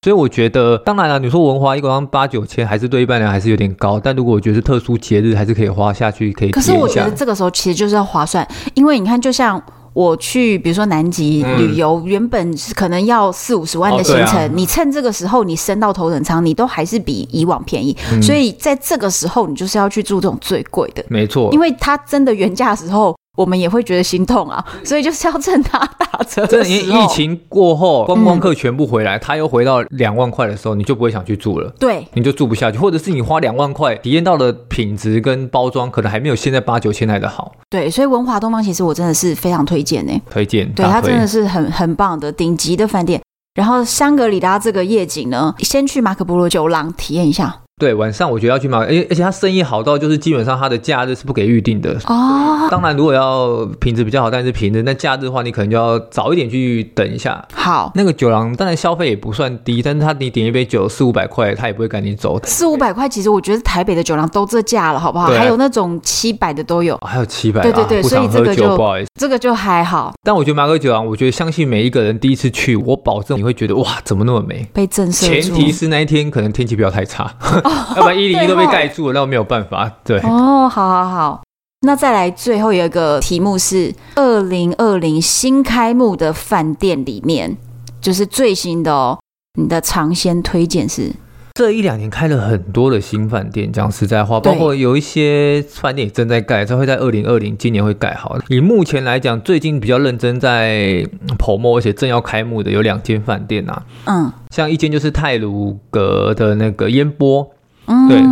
[0.00, 6.50] 所以我觉得，当然了，你说文华一个晚上八九千，还是对一般人还是有点高，但如果我觉得是特殊节日，还是可以花下去，可以。
[6.50, 9.62] 可是我觉得这个时候其实就是要划算，因为你看，就像。
[9.94, 17.96] 我去，比如说南极旅游，嗯、原本是可能要四五十万的行程，哦啊、你趁这个时候你升到头等舱，你都还是比以往便宜。
[18.12, 23.16] 嗯、所以在这个时候，你就是要去住这种最贵的，没错，因为它真的原价的时候。
[23.36, 26.90] 我们也会觉得心痛啊，所以就是要趁它打折的时候。
[26.90, 31.68] 等疫情过后，观光客全部回来，它、嗯、又回到两万块的时候，你就不会想去住了。
[31.78, 37.52] 对，你就住不下去，或者是你花两万块体验到的品质跟包装，可能还没有现在八九千来的好。
[37.68, 40.12] 对，所以文华东方其实我真的是非常推荐呢。
[40.30, 43.20] 推荐，对，它真的是很很棒的顶级的饭店。
[43.54, 47.62] 然后香格里拉这个夜景呢，先去马可波罗酒廊体验一下。
[47.76, 52.68] 对，晚上我觉得要去买，而且而且他生意好到就是基本上他的假日是不给预定的哦。
[52.70, 57.44] 当然，如果要品质比较好，但是平日那假日的话，你可能就要早一点去等一下。
[57.52, 62.40] 好，那个酒廊当然消费也不算低，但是他你点一杯酒四五百块，他也不会赶你走。
[62.44, 65.26] 四五百块，其实我觉得台北的酒廊都这价了，好不好？
[65.26, 67.60] 还有那种七百的都有，还有七百。
[67.60, 70.12] 对对对，所以这个就不好意思，这个就还好。
[70.22, 74.64] 但我觉得马哥酒廊，我觉得相信每一个人第一次去，我保证你会觉得哇，怎么那么美？
[74.72, 75.26] 被震慑。
[75.26, 77.34] 前提是那一天可能天气不要太差，
[77.96, 78.46] 要不然一零一。
[78.46, 79.90] 都被盖住了，那我没有办法。
[80.04, 81.42] 对哦，好好好，
[81.80, 87.56] 那再来最后有一个题目是二零二零新开幕的饭店里面，
[88.00, 89.18] 就是最新的哦。
[89.58, 91.10] 你的尝鲜推荐是？
[91.54, 98.36] 这一两年开了很多的新饭店，讲实在话，包括有一些饭店也正在盖，它会在二零二零今年会盖好。
[98.48, 101.06] 以目前来讲，最近比较认真在
[101.38, 103.84] promo，而且正要开幕的有两间饭店啊。
[104.06, 107.48] 嗯，像一间就是泰鲁阁的那个烟波。
[107.86, 108.22] 嗯，对，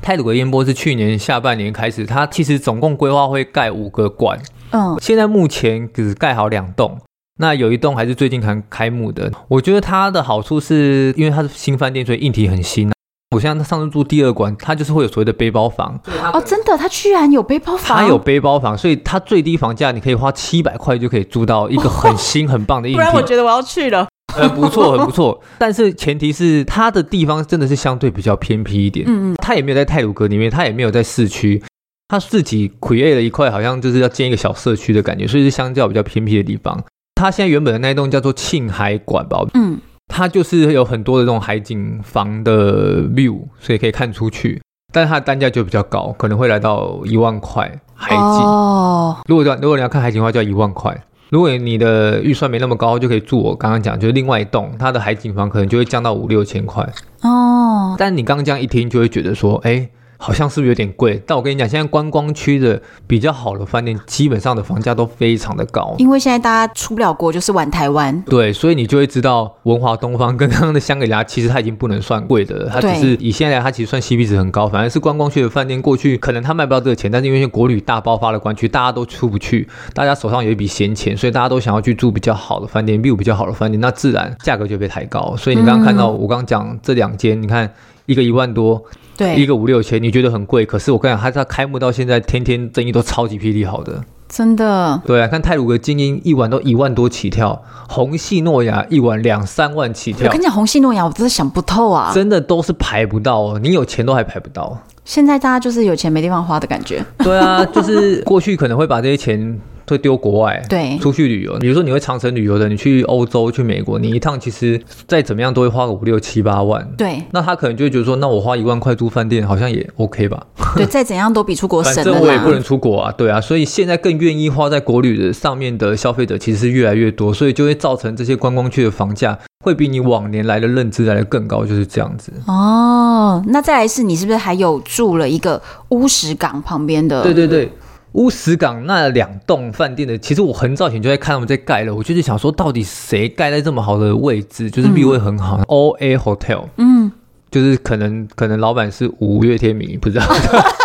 [0.00, 4.38] 泰鲁阁烟波是去年下半年开始，它其实总共规划会盖五个馆，
[4.70, 6.98] 嗯，现在目前只盖好两栋，
[7.38, 9.32] 那有一栋还是最近才开幕的。
[9.48, 12.91] 我觉得它的好处是因为它是新饭店，所以硬体很新。
[13.32, 15.98] 我现在上次住第二馆，它就是会有所谓的背包房。
[16.32, 17.98] 哦，真的，它居然有背包房？
[17.98, 22.96] 它有背包房，所以它最低房价你可以花七百块就可以租到一个很新很棒的硬体。
[23.00, 24.06] 不然我觉得我要去了。
[24.34, 29.04] 呃，不错，很不错，但是前提是它的地方真的是相对比较偏僻一点。
[29.06, 31.62] 嗯嗯，它也没有在泰鲁阁里面，它也没有在市区，
[32.08, 36.82] 他自己 create 了一块，好像就是要建一个小社区的感觉，所以是相较比较偏僻的地方。
[37.14, 39.78] 他现在原本的那一栋叫做庆海馆吧，嗯，
[40.14, 44.60] 它就是有很多的这种海景房的 view，所以可以看出去，
[44.92, 48.20] 但是它的单价就比较高，可能会来到一万块海景。
[48.20, 50.94] 哦，如果要如果你要看海景的话，就要一万块。
[51.30, 56.86] 如果你的预算没那么高，就可以住我刚刚讲，就是另外一栋，它的海景房可能就会降到五六千块。
[57.22, 59.88] 哦，但你刚刚这样一听，就会觉得说，哎。
[60.22, 61.20] 好像是不是有点贵？
[61.26, 65.96] 但我跟你讲，现在观光区的比较好的饭店，基本上的房价都非常的高。
[65.98, 68.22] 因为现在大家出不了国，就是玩台湾。
[68.22, 72.70] 对，所以你就会知道，文华东方跟刚刚的香格里拉，其实它已经不能算贵的了。
[72.72, 74.68] 它只是以现在来，它其实算 CP 值很高。
[74.68, 85.34] 反而是观光区的饭店，过去可能它卖不到这个钱，但是因为国旅大爆发的关区，大家都出不去，大家手上有一笔闲钱，所以大家都想要去住比较好的饭店，比比较好的饭店，那自然价格就被抬高。
[85.36, 87.68] 所以你刚刚看到我刚刚讲这两间，你看。
[88.12, 88.84] 一个一万多，
[89.16, 90.64] 对，一个五六千，你觉得很贵？
[90.66, 95.00] 可是我跟你讲，它在开幕到现在，天天生意都超级霹雳好的，真的。
[95.06, 100.26] 对啊，看泰鲁阁晶英一晚都一万多起跳，红系诺亚一晚两三万起跳。
[100.26, 104.78] 我跟你讲，红系诺亚我真的想不透啊，真的都是排不到哦，你有钱都还排不到。
[105.04, 107.04] 现在大家就是有钱没地方花的感觉。
[107.18, 109.58] 对啊，就是过去可能会把这些钱。
[109.86, 111.56] 会丢国外，对，出去旅游。
[111.58, 116.86] 比如说你会长城旅游的，你去欧洲、去美国，你一趟其实再怎么样都会花个五六七八万。
[116.96, 120.46] 对，那他可能就会觉得说，那我花一万块租饭店好像也 OK 吧？
[120.76, 121.94] 对，再怎样都比出国省。
[121.94, 132.32] 反正我也不能出国啊，对啊，所以现在更愿意花在国旅的上面的消费者其实是越来越多，所以就会造成这些观光区的房价会比你往年来的认知来的更高，就是这样子。
[132.46, 137.22] 哦，那再来是你是不是还有住了一个乌石港旁边的？
[137.22, 137.70] 对对对。
[138.12, 145.62] 乌石港那两栋饭店的，其实我很早前就在看他们在盖了，我就是想说，到底谁盖在这么好的位置，就是地位很好。
[145.66, 147.10] O A Hotel，嗯，
[147.50, 150.26] 就是可能可能老板是五月天迷，不知道。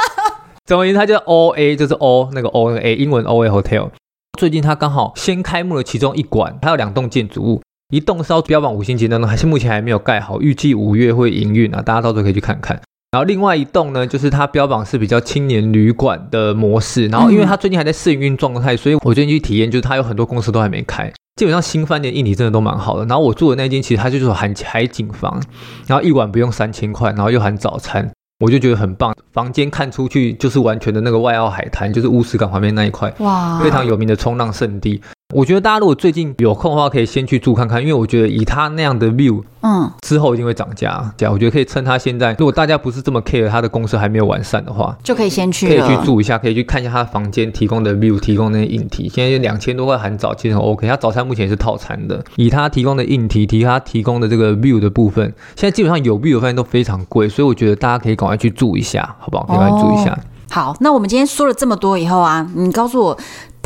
[0.65, 3.89] 总而言之，它叫 O A，就是 O 那个 O A 英文 O A Hotel。
[4.39, 12.79] 最近它刚好先开幕了其中一馆，它有两栋建筑物，一栋是要标榜五星级的呢，还是目前还没有盖好，预计五月会营运啊，大家到时候可以去看看。
[13.11, 17.07] 然后另外一栋呢，就是它标榜是比较青年旅馆的模式。
[17.07, 21.11] 然后因为它最近还在试营运状态，所以我最近去体验，就是它有很多公司都还没开。
[21.37, 23.05] 基本上新饭店硬体真的都蛮好的。
[23.05, 25.41] 然后我住的那间其实它就是含海景房，
[25.85, 28.11] 然后一晚不用三千块，然后又含早餐，
[28.43, 29.15] 我就觉得很棒。
[29.31, 35.01] 房间看出去就是完全的那个外澳海滩，就是乌石港旁边那一块，哇，非常有名的冲浪圣地。
[35.35, 41.13] 我觉得大家如果最近有空的话，可以先去住看看，因为我觉得以他那样的 view，嗯，之后一定会涨价。
[41.17, 49.11] 这样我觉得可以趁他现在，如果大家不是这么 care 他的公司还没有完善的话，就可以先去，可以去住一下，可以去看一下他房间提供的 view，提供那些硬体。
[49.13, 50.87] 现在两千多块含早，其实很 OK。
[50.87, 55.25] 他早餐目前也是套餐的，以他提供的硬体，提他提供的这个 view 的部分，
[55.57, 59.43] 现在基本上有 view 的饭店都非常贵，所以我觉得大家可以赶快去住一下，好不好？
[59.45, 60.11] 可以赶快住一下。
[60.13, 60.19] 哦。
[60.49, 63.17] 好，那我们今天说了这么多以后啊，你告诉我。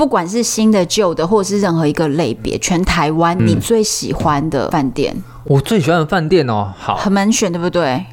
[0.01, 5.13] 不管是新的、旧的，或者是任何一个类别，全台湾你最喜欢的饭店？
[5.15, 8.03] 嗯，我最喜欢的饭店哦，好，很难选，对不对？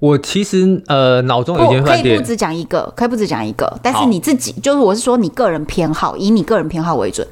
[0.00, 7.28] 我其实呃，脑中有一间饭店，可以不只讲一个，可以不只讲一个，但是你自己就是，我是说你个人偏好，以你个人偏好为准。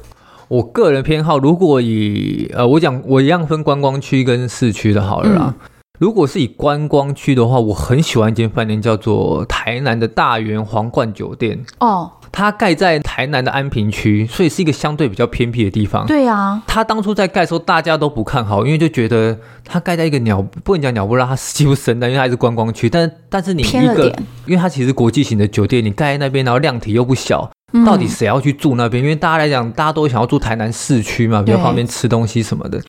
[0.47, 5.55] 我个人偏好，如果以呃，我讲我一样分观光区跟市区的好了啦。
[5.59, 5.67] 嗯
[5.99, 11.65] 如果是以观光区的话，我很喜欢一间饭店，叫做台南的大园皇冠酒店。
[11.79, 16.05] 哦，它盖在台南的安平区，所以是一个相对比较偏僻的地方。
[16.05, 22.89] 对啊，它当初在盖的时候，大家都不看好，因为就觉得它盖在一个鸟不能讲鸟不拉，它几乎神的，因为它还是观光区。
[22.89, 24.13] 但但是你一个，
[24.45, 27.49] 因为它其实国际型的酒店，你盖在那边，然后量体又不小，
[27.85, 29.03] 到底谁要去住那边？
[29.03, 32.81] 因为大家来讲，大家都想要住台南市区嘛，比较方便吃东西什么的。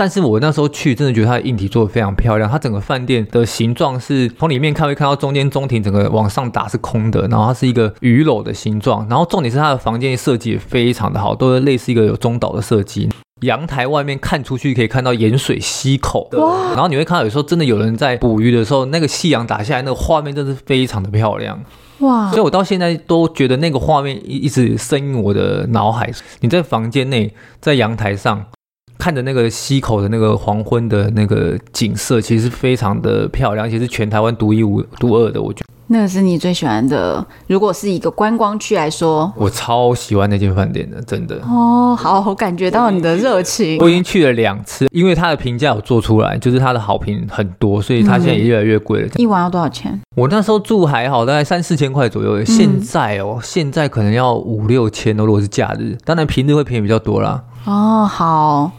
[0.00, 2.50] 但是我那时候去，真的觉得它的硬体做的非常漂亮。
[2.50, 9.06] 它整个饭店的形状是从里面看会看到中间中庭整个往上打是空的，然后它是一个鱼篓的形状。
[9.10, 13.10] 然后重点是它的房间设计也非常的好，都是类似一个有中岛的设计。
[13.42, 16.70] 阳台外面看出去可以看到盐水溪口，哇！
[16.70, 21.62] 然后你会看到有时候真的有人在捕鱼的时候，那个夕阳打下来，那个画面真的是非常的漂亮，
[21.98, 22.30] 哇！
[22.30, 26.10] 所以我到现在都觉得那个画面一一直深入我的脑海。
[26.40, 28.46] 你在房间内，在阳台上。
[29.00, 35.42] 看着那个溪口的那个黄昏的那个景色，其实非常的漂亮，而且是全台湾独一无独二的。
[35.42, 37.26] 我觉得那个是你最喜欢的。
[37.48, 41.34] 如果是一个观光区来说，我超喜欢那间饭店的，真的。
[41.42, 43.76] 哦，好，我感觉到你的热情。
[43.80, 49.08] 我已经去了两次，因为它的评价有做出来，就是它的好评很多，所以它现在也越来越贵了。
[49.16, 50.00] 一晚要多少钱？
[50.14, 52.44] 我那时候住还好，大概三四千块左右。
[52.44, 55.24] 现在哦，嗯、现在可能要五六千哦。
[55.24, 57.42] 如果是假日，当然平日会便宜比较多啦。
[57.64, 58.70] 哦，好。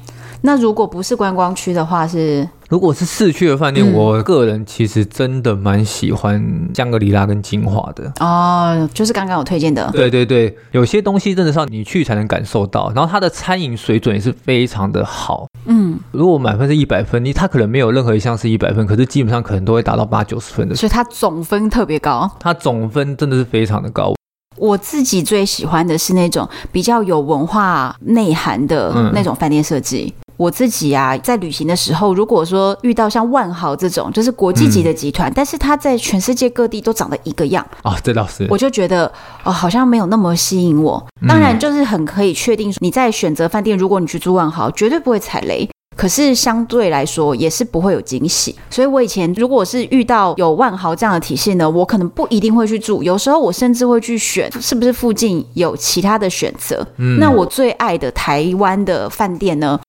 [0.42, 2.48] 那如果不是观光区的话是？
[2.70, 6.42] 如果是市区的饭店，嗯，我个人其实真的蛮喜欢
[6.74, 9.90] 香格里拉跟金华的哦，就是刚刚我推荐的。
[9.92, 15.48] 对对对，有些东西真的是要你去才能感受到，然后它的餐饮水准也是非常的好。
[15.66, 22.32] 嗯，如果满分是一百分，你它可能没有任何一项是一百分，可是基本上可能都会达到八九十分的，所以它总分特别高。
[22.40, 24.14] 它总分真的是非常的高。
[24.62, 30.14] 我自己最喜欢的是那种比较有文化内涵的那种饭店设计。
[30.16, 39.06] 嗯我自己啊，在旅行的时候，如果说遇到像万豪这种，就是国际级的集团，嗯，但是它在全世界各地都长得一个样啊，这倒是，我就觉得
[39.44, 41.06] 哦，好像没有那么吸引我。
[41.28, 45.70] 当然，就是很可以确定，你在选择饭店，如果你去住万豪，绝对不会踩雷。
[45.96, 48.56] 可是相对来说，也是不会有惊喜。
[48.70, 53.04] 所以我以前如果是遇到有万豪这样的体系呢，我可能不一定会去住。
[53.04, 56.86] 有时候我甚至会去选，是不是附近有其他的选择。
[56.98, 59.80] 嗯，那我最爱的台湾的饭店呢？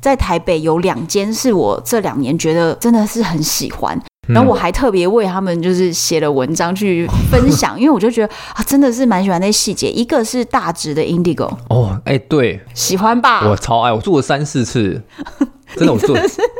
[0.00, 3.96] 在台北有两间是我这两年觉得真的是很喜欢，
[4.26, 9.88] 然后我还特别为他们就是写了文章去分享， 因为我就觉得啊，真的是蛮喜欢那细节。
[9.92, 13.48] 一个是大直的 Indigo 哦，哎，对，喜欢吧？
[13.48, 15.00] 我超爱，我住了三四次，
[15.76, 16.16] 真的，我做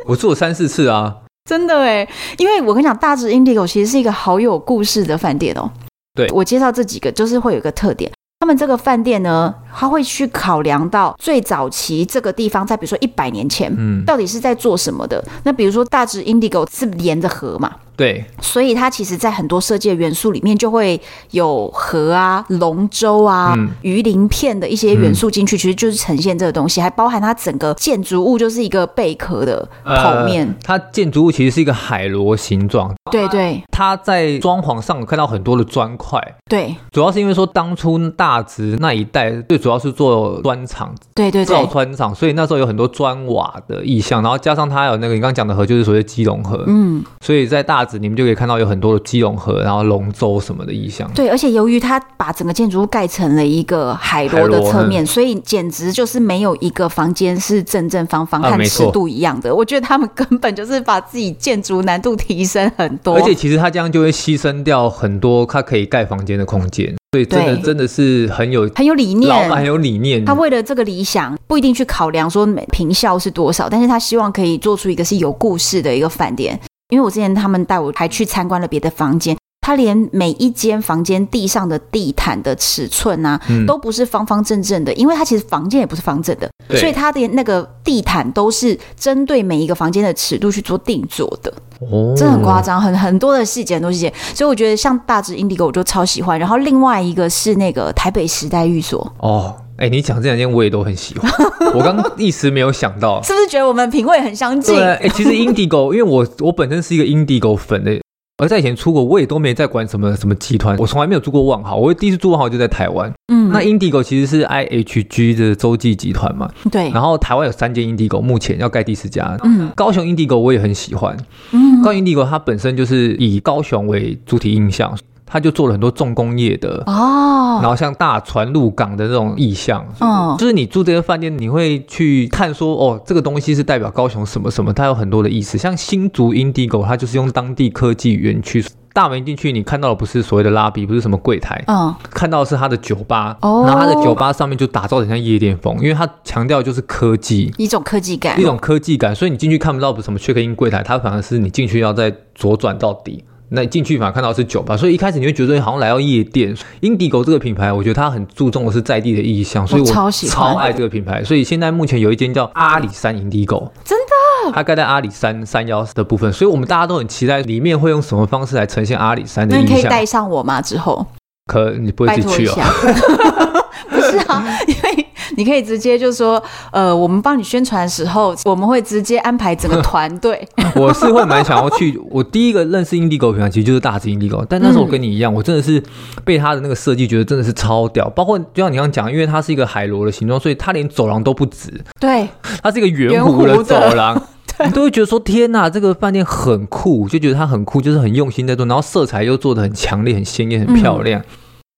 [0.07, 1.17] 我做三四次啊，
[1.49, 2.09] 真的哎，
[2.39, 5.71] 因为我跟你讲，大直 Indigo 其实是一个好有故事的饭店哦。
[6.15, 8.11] 对，我介绍这几个，就是会有一个特点。
[8.41, 15.25] 他们这个饭店呢，他会去考量到最早期这个地方，在比如说一百年前，嗯，到底是在做什么的？
[15.45, 17.73] 那比如说大直 Indigo 是连着河嘛。
[18.03, 21.01] 对，所以它其实，在很多设计的元素里面，就会
[21.31, 30.45] 有河啊、龙舟啊、嗯、鱼鳞片的一些元素进去，其实就是呈现这个东西，还包含它整个建筑物就是一个贝壳的剖面。
[30.49, 32.93] 呃、它建筑物其实是一个海螺形状。
[33.13, 36.21] 对对，它在装潢上看到很多的砖块。
[36.49, 46.65] 对，主要是因为说当初大直那一带最主要是做砖厂，对对对，造砖厂，所以那时候有很多砖瓦的意象，然后加上它有那个你刚刚讲的河，就是所谓基隆河。
[46.67, 47.99] 嗯，所以在大直。
[47.99, 51.09] 你们就可以看到有很多的基隆河，然后龙舟什么的意象。
[51.15, 59.51] 对，而且由于它把整个建筑物盖成了一个海螺的侧面，所以简直就是没有一个房间是正正方方和尺度一样的。
[59.51, 63.15] 啊，我觉得他们根本就是把自己建筑难度提升很多。
[63.17, 66.93] 而且其实它这样就会牺牲掉很多它可以盖房间的空间。
[67.13, 70.25] 所以真的真的是很有很有理念，老板很有理念。
[70.25, 76.59] 他为了这个理想，不一定去考量说坪效是多少，但是他希望可以做出一个是有故事的一个饭店。
[76.93, 91.51] 因为我之前他们带我还去参观了别的房间，他连每一间房间地上的地毯的尺寸啊，嗯、都不是方方正正的，因为它其实房间也不是方正的，所以它的那个地毯都是针对每一个房间的尺度去做定做的。
[91.81, 96.39] 哦，这很夸张，很很多的细节，很多细节，所以我觉得像大直 Indigo 我就超喜欢。
[96.39, 99.57] 然后另外一个是那个台北时代寓所哦。
[99.77, 101.31] 哎、欸，你讲这两件我也都很喜欢。
[101.75, 104.75] 我刚刚一时没有想到，是不是觉得我们品味很相近？
[104.75, 108.01] 对，哎、欸，其实 Indigo，因为我我本身是一个 Indigo 粉的，
[108.37, 111.77] 而在以前出国我也都没在管什么什么集团，我从来没有住过万豪。
[111.77, 113.11] 我第一次住万豪就在台湾。
[113.33, 116.51] 嗯，那 Indigo 其实是 IHG 的洲际集团嘛。
[116.71, 116.91] 对。
[116.91, 119.39] 然后台湾有三间 Indigo，目前要盖第四家。
[119.43, 119.71] 嗯。
[119.75, 121.17] 高雄 Indigo 我也很喜欢。
[121.53, 121.83] 嗯。
[121.83, 124.97] 高雄 Indigo 它本身就是以高雄为主体印象。
[125.33, 135.57] 他就做了很多重工业的哦，然后像大船入港的这种意象，嗯，就是你住这个饭店，你会去看说，哦，这个东西是代表高雄什么什么，它有很多的意思。
[135.57, 138.63] 像新竹 Indigo，它就是用当地科技园区，
[138.93, 153.25] 大门进去，你看到的不是所谓的拉比，不是什么柜台，嗯，看到的是它的酒吧，哦，然后它的酒吧上面就打造得很像夜店风，因为它强调就是科技，一种科技感，一种科技感，所以你进去看不到什么 check in 柜台，它反而是你进去要再左转到底。
[153.55, 156.57] 那你进去反而看到是酒吧，所以一开始你会觉得好像来到夜店。
[156.81, 161.23] Indigo 这个品牌，我觉得它很注重的是在地的意象，所以我超喜欢，超爱这个品牌。
[161.23, 163.99] 所以现在目前有一间叫阿里山 Indigo，真
[164.47, 169.69] 的，它盖在阿里山山腰的部分，所以我们大家都很期待里面会用什么方式来呈现阿里山的意象。
[169.69, 170.63] 那你可以带上我吗？
[170.63, 171.07] 之后
[171.47, 172.55] 可你不会自己去哦？
[173.91, 175.07] 不是啊，因为。
[175.37, 180.47] 你可以直接就说，呃，我们帮你宣传的时候，我们会直接安排整个 团队。
[180.77, 182.01] 我是会蛮想要去。
[182.11, 185.83] 我第一个认识 Indigo 品牌其实就是大直 Indigo，但那时候我跟你一样，我真的是
[186.25, 188.09] 被它的那个设计觉得真的是超屌。
[188.11, 191.73] 包括就像你刚刚讲，因为它是一个海螺的形状，所以它连走廊都不直。
[192.01, 192.29] 对，
[192.63, 194.21] 它是一个圆弧的走廊，
[194.65, 201.21] 你都会觉得说天哪，这个饭店很酷，就觉得它很酷，就是很用心在做，然后色彩又做的很强烈、很鲜艳、很漂亮。
[201.21, 201.25] 嗯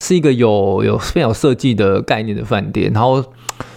[0.05, 3.23] 是一个有有非常有设计的概念的饭店，然后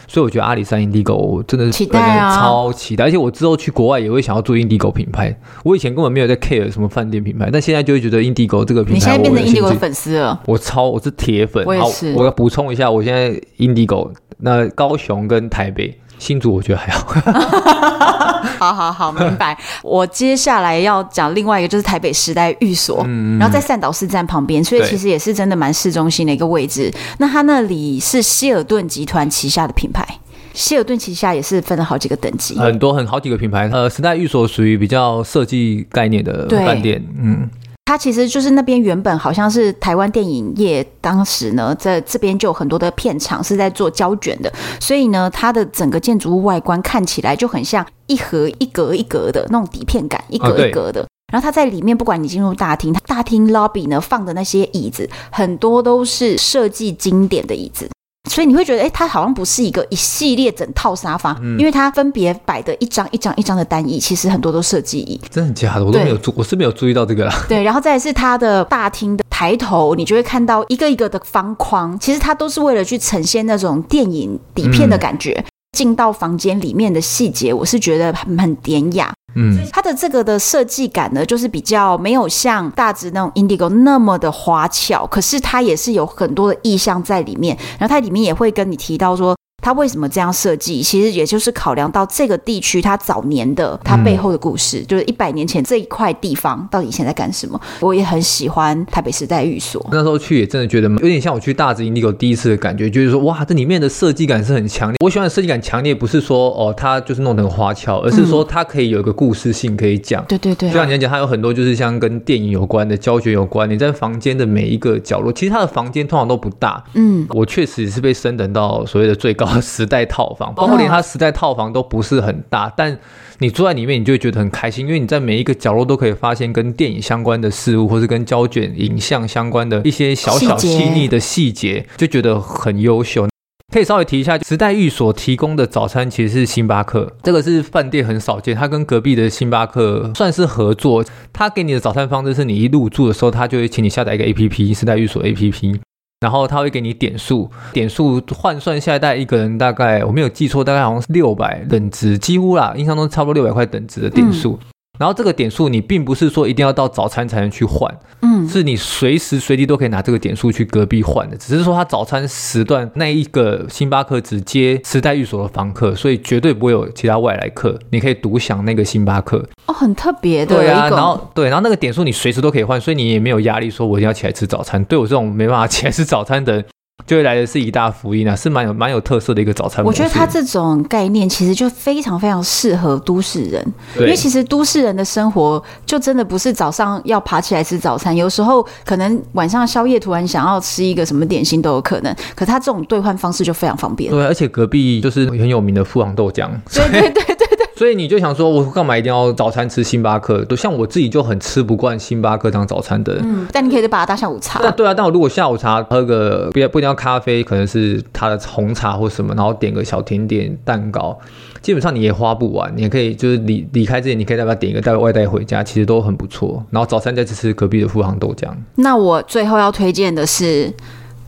[0.10, 5.34] 所以我觉得阿里山 Indigo 真的是期待啊，超期待，而且我之后去国外也会想要做 Indigo 品牌。
[5.64, 10.38] 我以前根本没有在 care 什么饭店品牌，但现在就会觉得 Indigo 这个品牌，你现在变成 Indigo 的粉丝了。
[10.46, 12.14] 我超我是铁粉，我也是。
[12.14, 18.27] 我要补充一下，我现在 Indigo 那高雄跟台北新竹我觉得还好。
[18.58, 19.58] 好好好，明白。
[19.84, 26.92] 我接下来要讲另外一个，就是台北时代寓所，嗯、然后在善导寺站旁边，所以其实也是真的蛮市中心的一个位置。
[27.20, 30.06] 那它那里是希尔顿集团旗下的品牌，
[30.54, 33.70] 希尔顿旗下也是分了好几个等级，很多很好几个品牌。
[33.72, 37.50] 呃，时代寓所属于比较设计概念的饭店，嗯。
[37.88, 51.08] 它其实就是那边原本好像是台湾电影业，当时呢在这边就有很多的片场是在做胶卷的，所以呢它的整个建筑物外观看起来就很像一盒一格一格的那种底片感，一格一格的。
[51.32, 57.90] 然后它在里面，不管你进入大厅，它大厅 lobby 呢放的那些椅子，很多都是设计经典的椅子。
[58.28, 65.20] 所以你会觉得，哎，它好像不是一个一系列整套沙发，嗯、因为它分别摆的一张一张一张的单椅，其实很多都设计椅。
[65.30, 65.86] 真的假的？
[65.86, 67.34] 我都没有注，我是没有注意到这个啦。
[67.48, 75.32] 对，然后再来是它的大厅的抬头，你就会看到一个一个的方框，其实它都是为了去呈现那种电影底片的感觉。
[75.32, 75.46] 嗯、
[75.78, 79.14] 进到房间里面的细节，我是觉得很很典雅。
[79.38, 89.38] 嗯，它的这个的设计感呢，就是比较没有像大直那种 Indigo 那么的花俏，可是它也是有很多的意象在里面，然后它里面也会跟你提到说。
[89.68, 90.82] 他为什么这样设计？
[90.82, 97.60] 其实也就是考量到这个地区它早年的它背后的故事，嗯、就是一百年前这一块地方到底以前在干什么。
[97.82, 104.96] 我也很喜欢台北时代寓所，那时候去也真的觉得有点像我去大直 Indigo 第一次的感觉，就是说哇，这里面的设计感是很强烈。
[105.04, 110.24] 我喜欢的设计感强烈，不是说哦它就是弄得很花俏，而是说它可以有一个故事性可以讲。
[110.30, 113.70] 对对对，就像你讲，它有很多就是像跟电影有关的胶卷有关。
[113.70, 116.82] 你在房间的每一个角落，其实它的房间通常都不大。
[116.94, 120.54] 嗯，我确实是被升等到所谓的最高的时代套房。
[120.56, 122.98] 包括连它时代套房都不是很大，但
[123.40, 133.28] 你住在里面，你就会觉得很开心，因为你在每一个角落都可以发现跟电影相关的事物，或是跟胶卷影像相关的一些小小细腻的细节，就觉得很优秀。
[133.74, 141.04] 可以稍微提一下，时代寓所提供的早餐其实是星巴克，这个是饭店很少见，它跟隔壁的星巴克算是合作，
[141.34, 145.80] 它给你的早餐方式是你一入住的时候，它就会请你下载一个 APP，时代寓所 APP。
[146.20, 154.58] 然后他会给你点数，点数换算下一代一个人大概我没有记错，大概好像是六百等值，几乎啦，印象中差不多六百块等值的点数。
[154.98, 161.38] 然后这个点数你并不是说一定要到早餐才能去换，嗯，是你随时随地都可以拿这个点数去隔壁换的。
[161.38, 169.44] 只是说他早餐时段那一个星巴克只接时代寓所的房客，所以绝对不会有其他外来客，你可以独享那个星巴克。
[169.68, 170.56] 哦，很特别的。
[170.56, 174.84] 对啊，然后对，然后那个点数你随时都可以换，所以你也没有压力，说我一定要起来吃早餐。
[174.86, 176.66] 对我这种没办法起来吃早餐的人。
[177.06, 179.86] 就会来的是一大福音啊，是蛮有蛮有特色的一个早餐。
[179.86, 183.66] 我觉得它这种概念其实就非常非常适合都市人，
[183.98, 192.14] 因为其实都市人的生活就真的不是早上要爬起来吃早餐，有时候可能晚上宵夜突然想要吃一个什么点心都有可能。
[192.36, 194.12] 可它这种兑换方式就非常方便。
[194.12, 196.50] 对，而且隔壁就是很有名的富航豆浆。
[196.74, 197.47] 对对对对。
[197.78, 200.44] 所以你就想说，我干嘛一定要早餐吃星巴克？
[200.46, 203.20] 都像我自己就很吃不惯星巴克当早餐的。
[203.24, 204.60] 嗯，但你可以就把它当下午茶。
[204.64, 211.16] 那对啊，但我如果下午茶喝个不不一定要咖啡，可能是它的红茶或什么，然后点个小甜点蛋糕，
[211.62, 212.74] 基本上你也花不完。
[212.76, 216.66] 你也可以就是离离开之前，你可以再把它点一个带外带回家，其实都很不错。
[216.72, 218.50] 然后早餐再吃吃隔壁的富航豆浆。
[218.74, 220.74] 那我最后要推荐的是，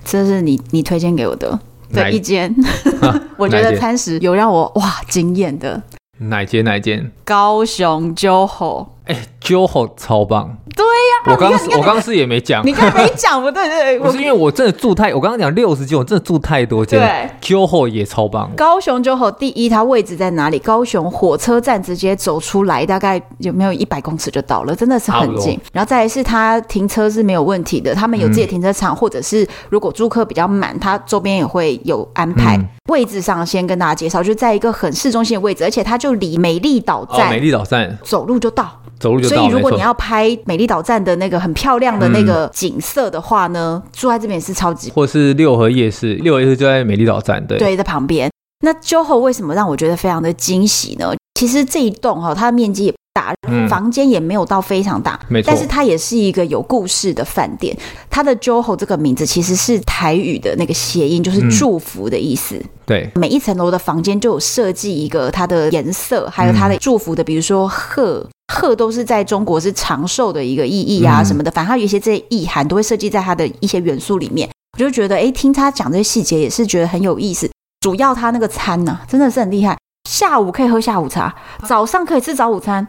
[0.03, 1.59] 这是你你推荐给我的
[1.93, 2.51] 的一间，
[3.37, 5.79] 我觉得餐食有让我哇惊艳的。
[6.19, 6.63] 哪间？
[6.63, 7.11] 哪间？
[7.23, 8.87] 高雄 JOHO。
[9.05, 9.15] 哎
[9.49, 10.57] ，JOHO 超棒。
[10.75, 16.97] 对呀，我刚我刚是也没讲，你刚没讲不对对， 不是因为我真的住太，我刚刚讲六十间，我真的住太多间。
[16.97, 18.49] 对，JOHO 也超棒。
[18.55, 20.57] 高雄 JOHO 第一，它位置在哪里？
[20.59, 25.59] 高雄火车站直接走出来，大概有没有一百公尺就到了，真的是很近。
[25.73, 32.57] 然后再来是它停车是没有问题的，他们有自己的停车场，或者是如果租客比较满，它周边也会有安排。
[32.87, 38.79] 位置上先跟大家介绍，就在一个很市中心的位置，而且它就离美丽岛站，美丽岛站走路就到。
[38.99, 44.91] 走路就到，所以如果你要拍美丽岛站的那个很漂亮的那个景色的话呢，嗯、住在这边也是超级。
[44.91, 48.29] 或是六合夜市，六合夜市就在美丽岛站，对，对，在旁边。
[48.61, 51.13] 那 JOHO 为什么让我觉得非常的惊喜呢？
[51.39, 53.33] 其实这一栋哈，它的面积也不大，
[53.69, 55.47] 房间也没有到非常大，没错、嗯。
[55.47, 57.75] 但是它也是一个有故事的饭店。
[58.09, 62.55] 它的 JOHO 这个名字其实是台语的那个谐音，就是祝福的意思。
[62.55, 68.27] 嗯、对，每一层楼的房间就有设计一个它的颜色，还有它的祝福的，比如说鹤。
[68.51, 74.49] 鹤都是在中国是长寿的一个意义啊，什么的，反正它有一些这些意涵都会设计在它的一些元素里面。
[74.73, 77.47] 我就觉得，哎，听他讲这些细节也是觉得很有意思。
[77.81, 79.77] 主要他那个餐呢、啊，真的是很厉害。
[80.09, 81.33] 下午可以喝下午茶，
[81.67, 82.85] 早上可以吃早午餐。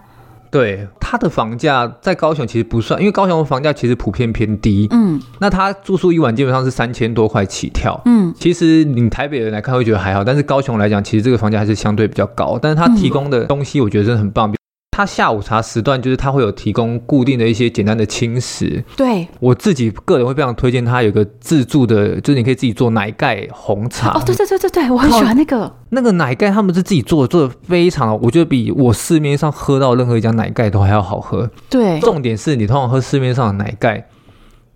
[0.51, 4.89] 对，它的房价在高雄其实不算，因为高雄的房价其实普遍偏低。
[4.91, 8.01] 嗯，那他住宿一晚基本上是三千多块起跳。
[8.05, 12.59] 嗯，其实你台北人来看会觉得还好，但是高雄来讲，其实这个房价还是相对比较高。
[12.61, 14.53] 但是他提供的东西，我觉得真的很棒。
[14.93, 18.85] 他下午茶时段就是它会有提供固定的一些简单的轻食。
[18.97, 24.11] 对，我自己个人会非常推荐它有个自助的，就是你可以自己做奶盖红茶。
[24.11, 25.73] 哦，对对对对对，我很喜欢那个。
[25.91, 31.49] 那个奶盖他们是自己做的，做的非常，我觉得比我市面上喝到任何一家奶盖都还要好喝。
[31.71, 34.09] 对，重点是你通常喝市面上的奶盖，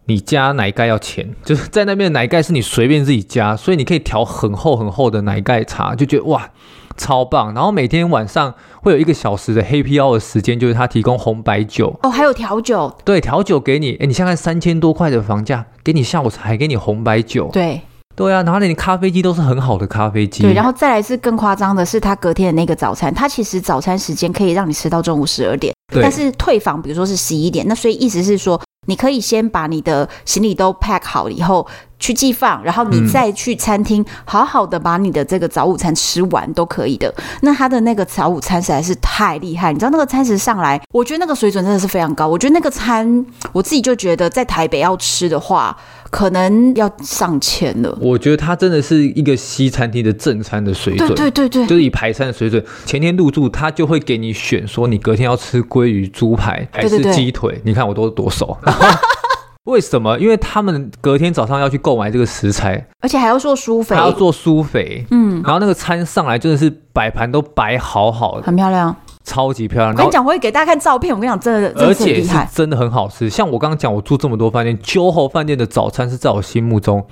[0.07, 6.51] 你加奶盖要钱，就是在那边的奶盖是你随便自己加，所以你可以调很厚很厚的奶盖茶，就觉得哇。
[6.97, 7.53] 超棒！
[7.55, 13.97] 然后每天晚上会有一个小时的 Happy Hour 的时间，就是他提供红白酒哦，还有调酒，对，调酒给你。
[14.01, 17.81] 哎，你现在三千多块的房价，给你下午茶，还给你红白酒，对，
[18.15, 18.43] 对啊。
[18.43, 20.53] 然后连咖啡机都是很好的咖啡机，对。
[20.53, 31.67] 然后再来是更夸张的是，他隔天的那个早餐，他其实早餐时间可以让你吃到中午十二点，但是退房，比如说是十一点，那所以意思是说，你可以先把你的行李都 pack 好了以后。
[31.97, 37.15] 去寄放，然后你再去餐厅好好的把你的这个早午餐吃完都可以的。
[37.41, 42.29] 那他的那个早午餐实在是太厉害，你知道那个餐食上来，我觉得那个水准真的是非常高。
[42.29, 45.75] 我觉得那个餐，我自己就觉得在台北要吃的话，
[46.15, 47.99] 可能要上千了。
[48.01, 52.65] 我觉得它真的是一个西餐厅的正餐的水准，对对对对，就是以排餐的水准。
[52.87, 57.55] 前天入住，他就会给你选，说你隔天要吃鲑鱼、猪排还是鸡腿。
[57.55, 58.57] 对对对，你看我都多熟。
[59.67, 60.17] 为什么？
[60.21, 65.05] 因为他们隔天早上要去购买这个食材，而且还要做舒肥，还要做舒肥。
[65.11, 68.95] 嗯，然后那个餐上来真的是摆盘都摆好好的，很漂亮。
[69.25, 69.93] 超级漂亮！
[69.93, 71.15] 我跟你讲，我会给大家看照片。
[71.15, 73.29] 我跟你讲，真的，而且是真的很好吃。
[73.31, 77.05] 像我刚刚讲，我住这么多饭店，JOHO 饭店的早餐是在我心目中，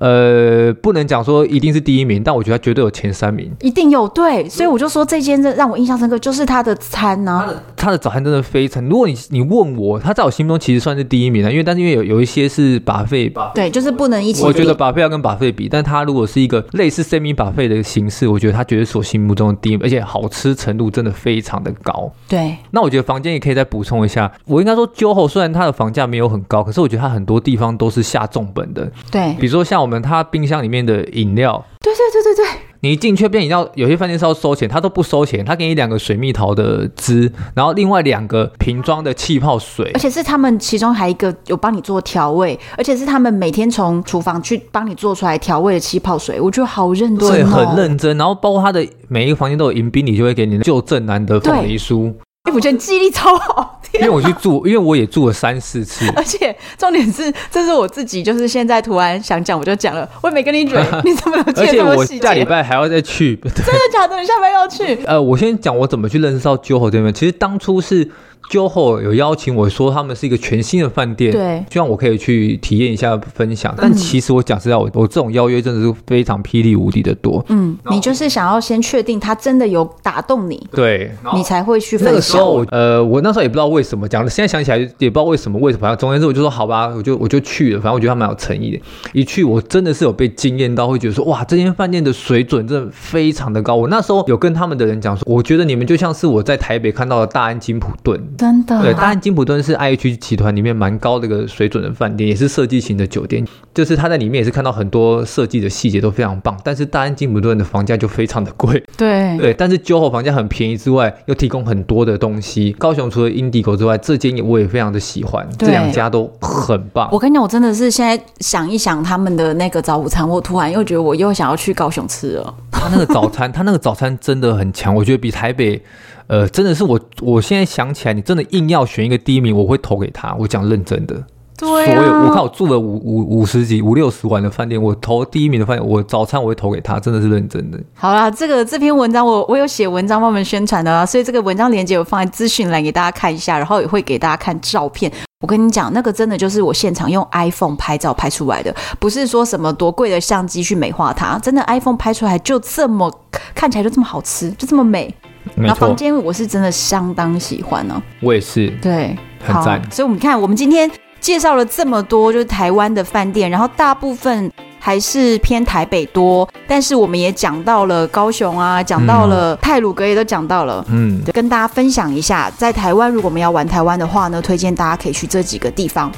[0.00, 4.08] 呃，不能讲说一定是第一名，但我觉得他绝对有前三名，一定有。
[4.08, 8.84] 对，所以我就说这间让我印象深刻，就是他的餐呢、啊，它的早餐真的非常。
[8.88, 14.42] 如果你你问我，他在我心中其实算是第一名的，因为但是因为有有一些是 buffet，对，就是不能一起。
[14.44, 22.10] 我觉得 buffet 要跟 buffet 比，但他如果是一个类似 semi buffet 的形式，我觉得他绝对是我心目中的第一名，而且好吃程度真的非常的高。
[22.28, 24.30] 对，那我觉得房间也可以再补充一下。
[24.46, 28.90] 我应该说，JOHO 虽然它的房价没有很高，可是我觉得它很多地方都是下重本的。
[29.10, 48.16] 对，比如说像我们他冰箱里面的饮料，对对对对对，你一进去变饮料，有些饭店是要收钱，他都不收钱，他给你两个水蜜桃的汁，然后另外两个瓶装的气泡水，而且是他们其中还一个有帮你做调味，而且是他们每天从厨房去帮你做出来调味的气泡水，我觉得好认真哦，对，很认真。
[48.16, 52.14] 然后包括他的每一个房间都有迎宾你，就会给你旧振南的凤梨酥。
[52.54, 62.26] 我觉得记忆力超好，因为我去住，因为我也住了三四次， 而且重点是，这是我自己，就是现在突然想讲，我就讲了，我也没跟你讲， 你怎么能记得这么细节？
[62.26, 64.18] 而且我下礼拜还要再去，真的假的？
[64.18, 64.98] 你下礼拜要去？
[65.06, 68.10] 呃，我先讲我怎么去认识到 JOHO 这边，其实当初是。
[68.50, 73.74] JOHO 有邀请我说他们是一个全新的饭店，对，希望我可以去体验一下分享。
[73.76, 77.44] 但其实我讲实在，我我这种邀约真的是非常霹雳无敌的多。
[77.48, 82.12] 嗯，你就是想要先确定他真的有打动你，对，你才会去分享。
[82.12, 85.94] 那个时候我呃，我那时候也不知道为什么讲了，现在想起来也不知道为什么为什么。
[85.96, 87.80] 总而言之，我就说好吧，我就我就去了。
[87.80, 88.80] 反正我觉得他蛮有诚意的。
[89.12, 93.74] 一去我真的是有被惊艳到，会觉得说哇，这间饭店的水准真的非常的高。
[93.74, 99.20] 我那时候有跟他们的人讲说，我觉得你们就像是我在台北看到的大安金普顿，真的对大安。
[99.20, 103.46] 金普顿是 IH 集团里面蛮高的一个水准的饭店，也是设计型的酒店。
[103.74, 106.56] 就是他在里面也是看到很多设计的细节都非常棒。
[106.64, 108.82] 但是大安金普顿的房价就非常的贵。
[108.96, 112.72] 对对，但是 JOHO 房价很便宜之外，又提供很多的东西。
[112.78, 115.48] 高雄除了 Indigo 之外，这间我也非常的喜欢。
[115.58, 117.08] 这两家都很棒。
[117.12, 122.54] 我跟你讲，我真的是现在想一想他们的那个早午餐，我突然又觉得我又想要去高雄吃了。
[122.72, 125.80] 他那个早餐，他那个早餐真的很强，我觉得比台北。
[126.28, 130.34] 呃，真的是我，我现在想起来，你真的硬要选一个第一名，我会投给他。
[130.38, 131.14] 我讲认真的，
[131.56, 137.80] 对啊，所有我看我住了五五五十几五六十晚的饭店，我投第一名的饭店，我早餐我会投给他，真的是认真的。
[137.94, 145.10] 好啦，这个这篇文章我我有写文章帮我们宣传的啦，所以这个文章链接我放在资讯栏给大家看一下，然后也会给大家看照片。
[145.40, 153.10] 我跟你讲，那个真的就是我现场用 iPhone 拍照拍出来的，不是说什么多贵的相机去美化它，真的 iPhone 拍出来就这么
[153.54, 155.14] 看起来就这么好吃，就这么美。
[155.54, 159.82] 那房间我是真的相当喜欢呢、啊，我也是，对，很赞。
[159.90, 176.10] 所以我们看，我们今天介绍了这么多，就是台湾的饭店，然后大部分还是偏台北多，但是我们也讲到了高雄啊，讲到了泰鲁格，也都讲到了，嗯，就跟大家分享一下，在台湾如果我们要玩台湾的话呢，推荐大家可以去这几个地方。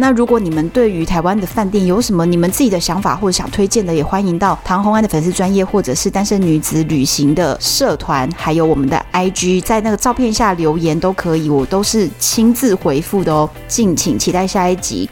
[0.00, 13.50] 那如果你们对于台湾的饭店有什么你们自己的想法或者想推荐的，也欢迎到唐红安的粉丝专业或者是单身女子旅行的社团，还有我们的 IG，在那个照片下留言都可以，我都是亲自回复的哦。
[13.66, 15.10] 敬请期待下一集。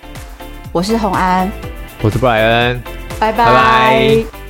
[0.71, 1.51] 我是红安，
[2.01, 2.81] 我是布莱恩，
[3.19, 4.46] 拜拜。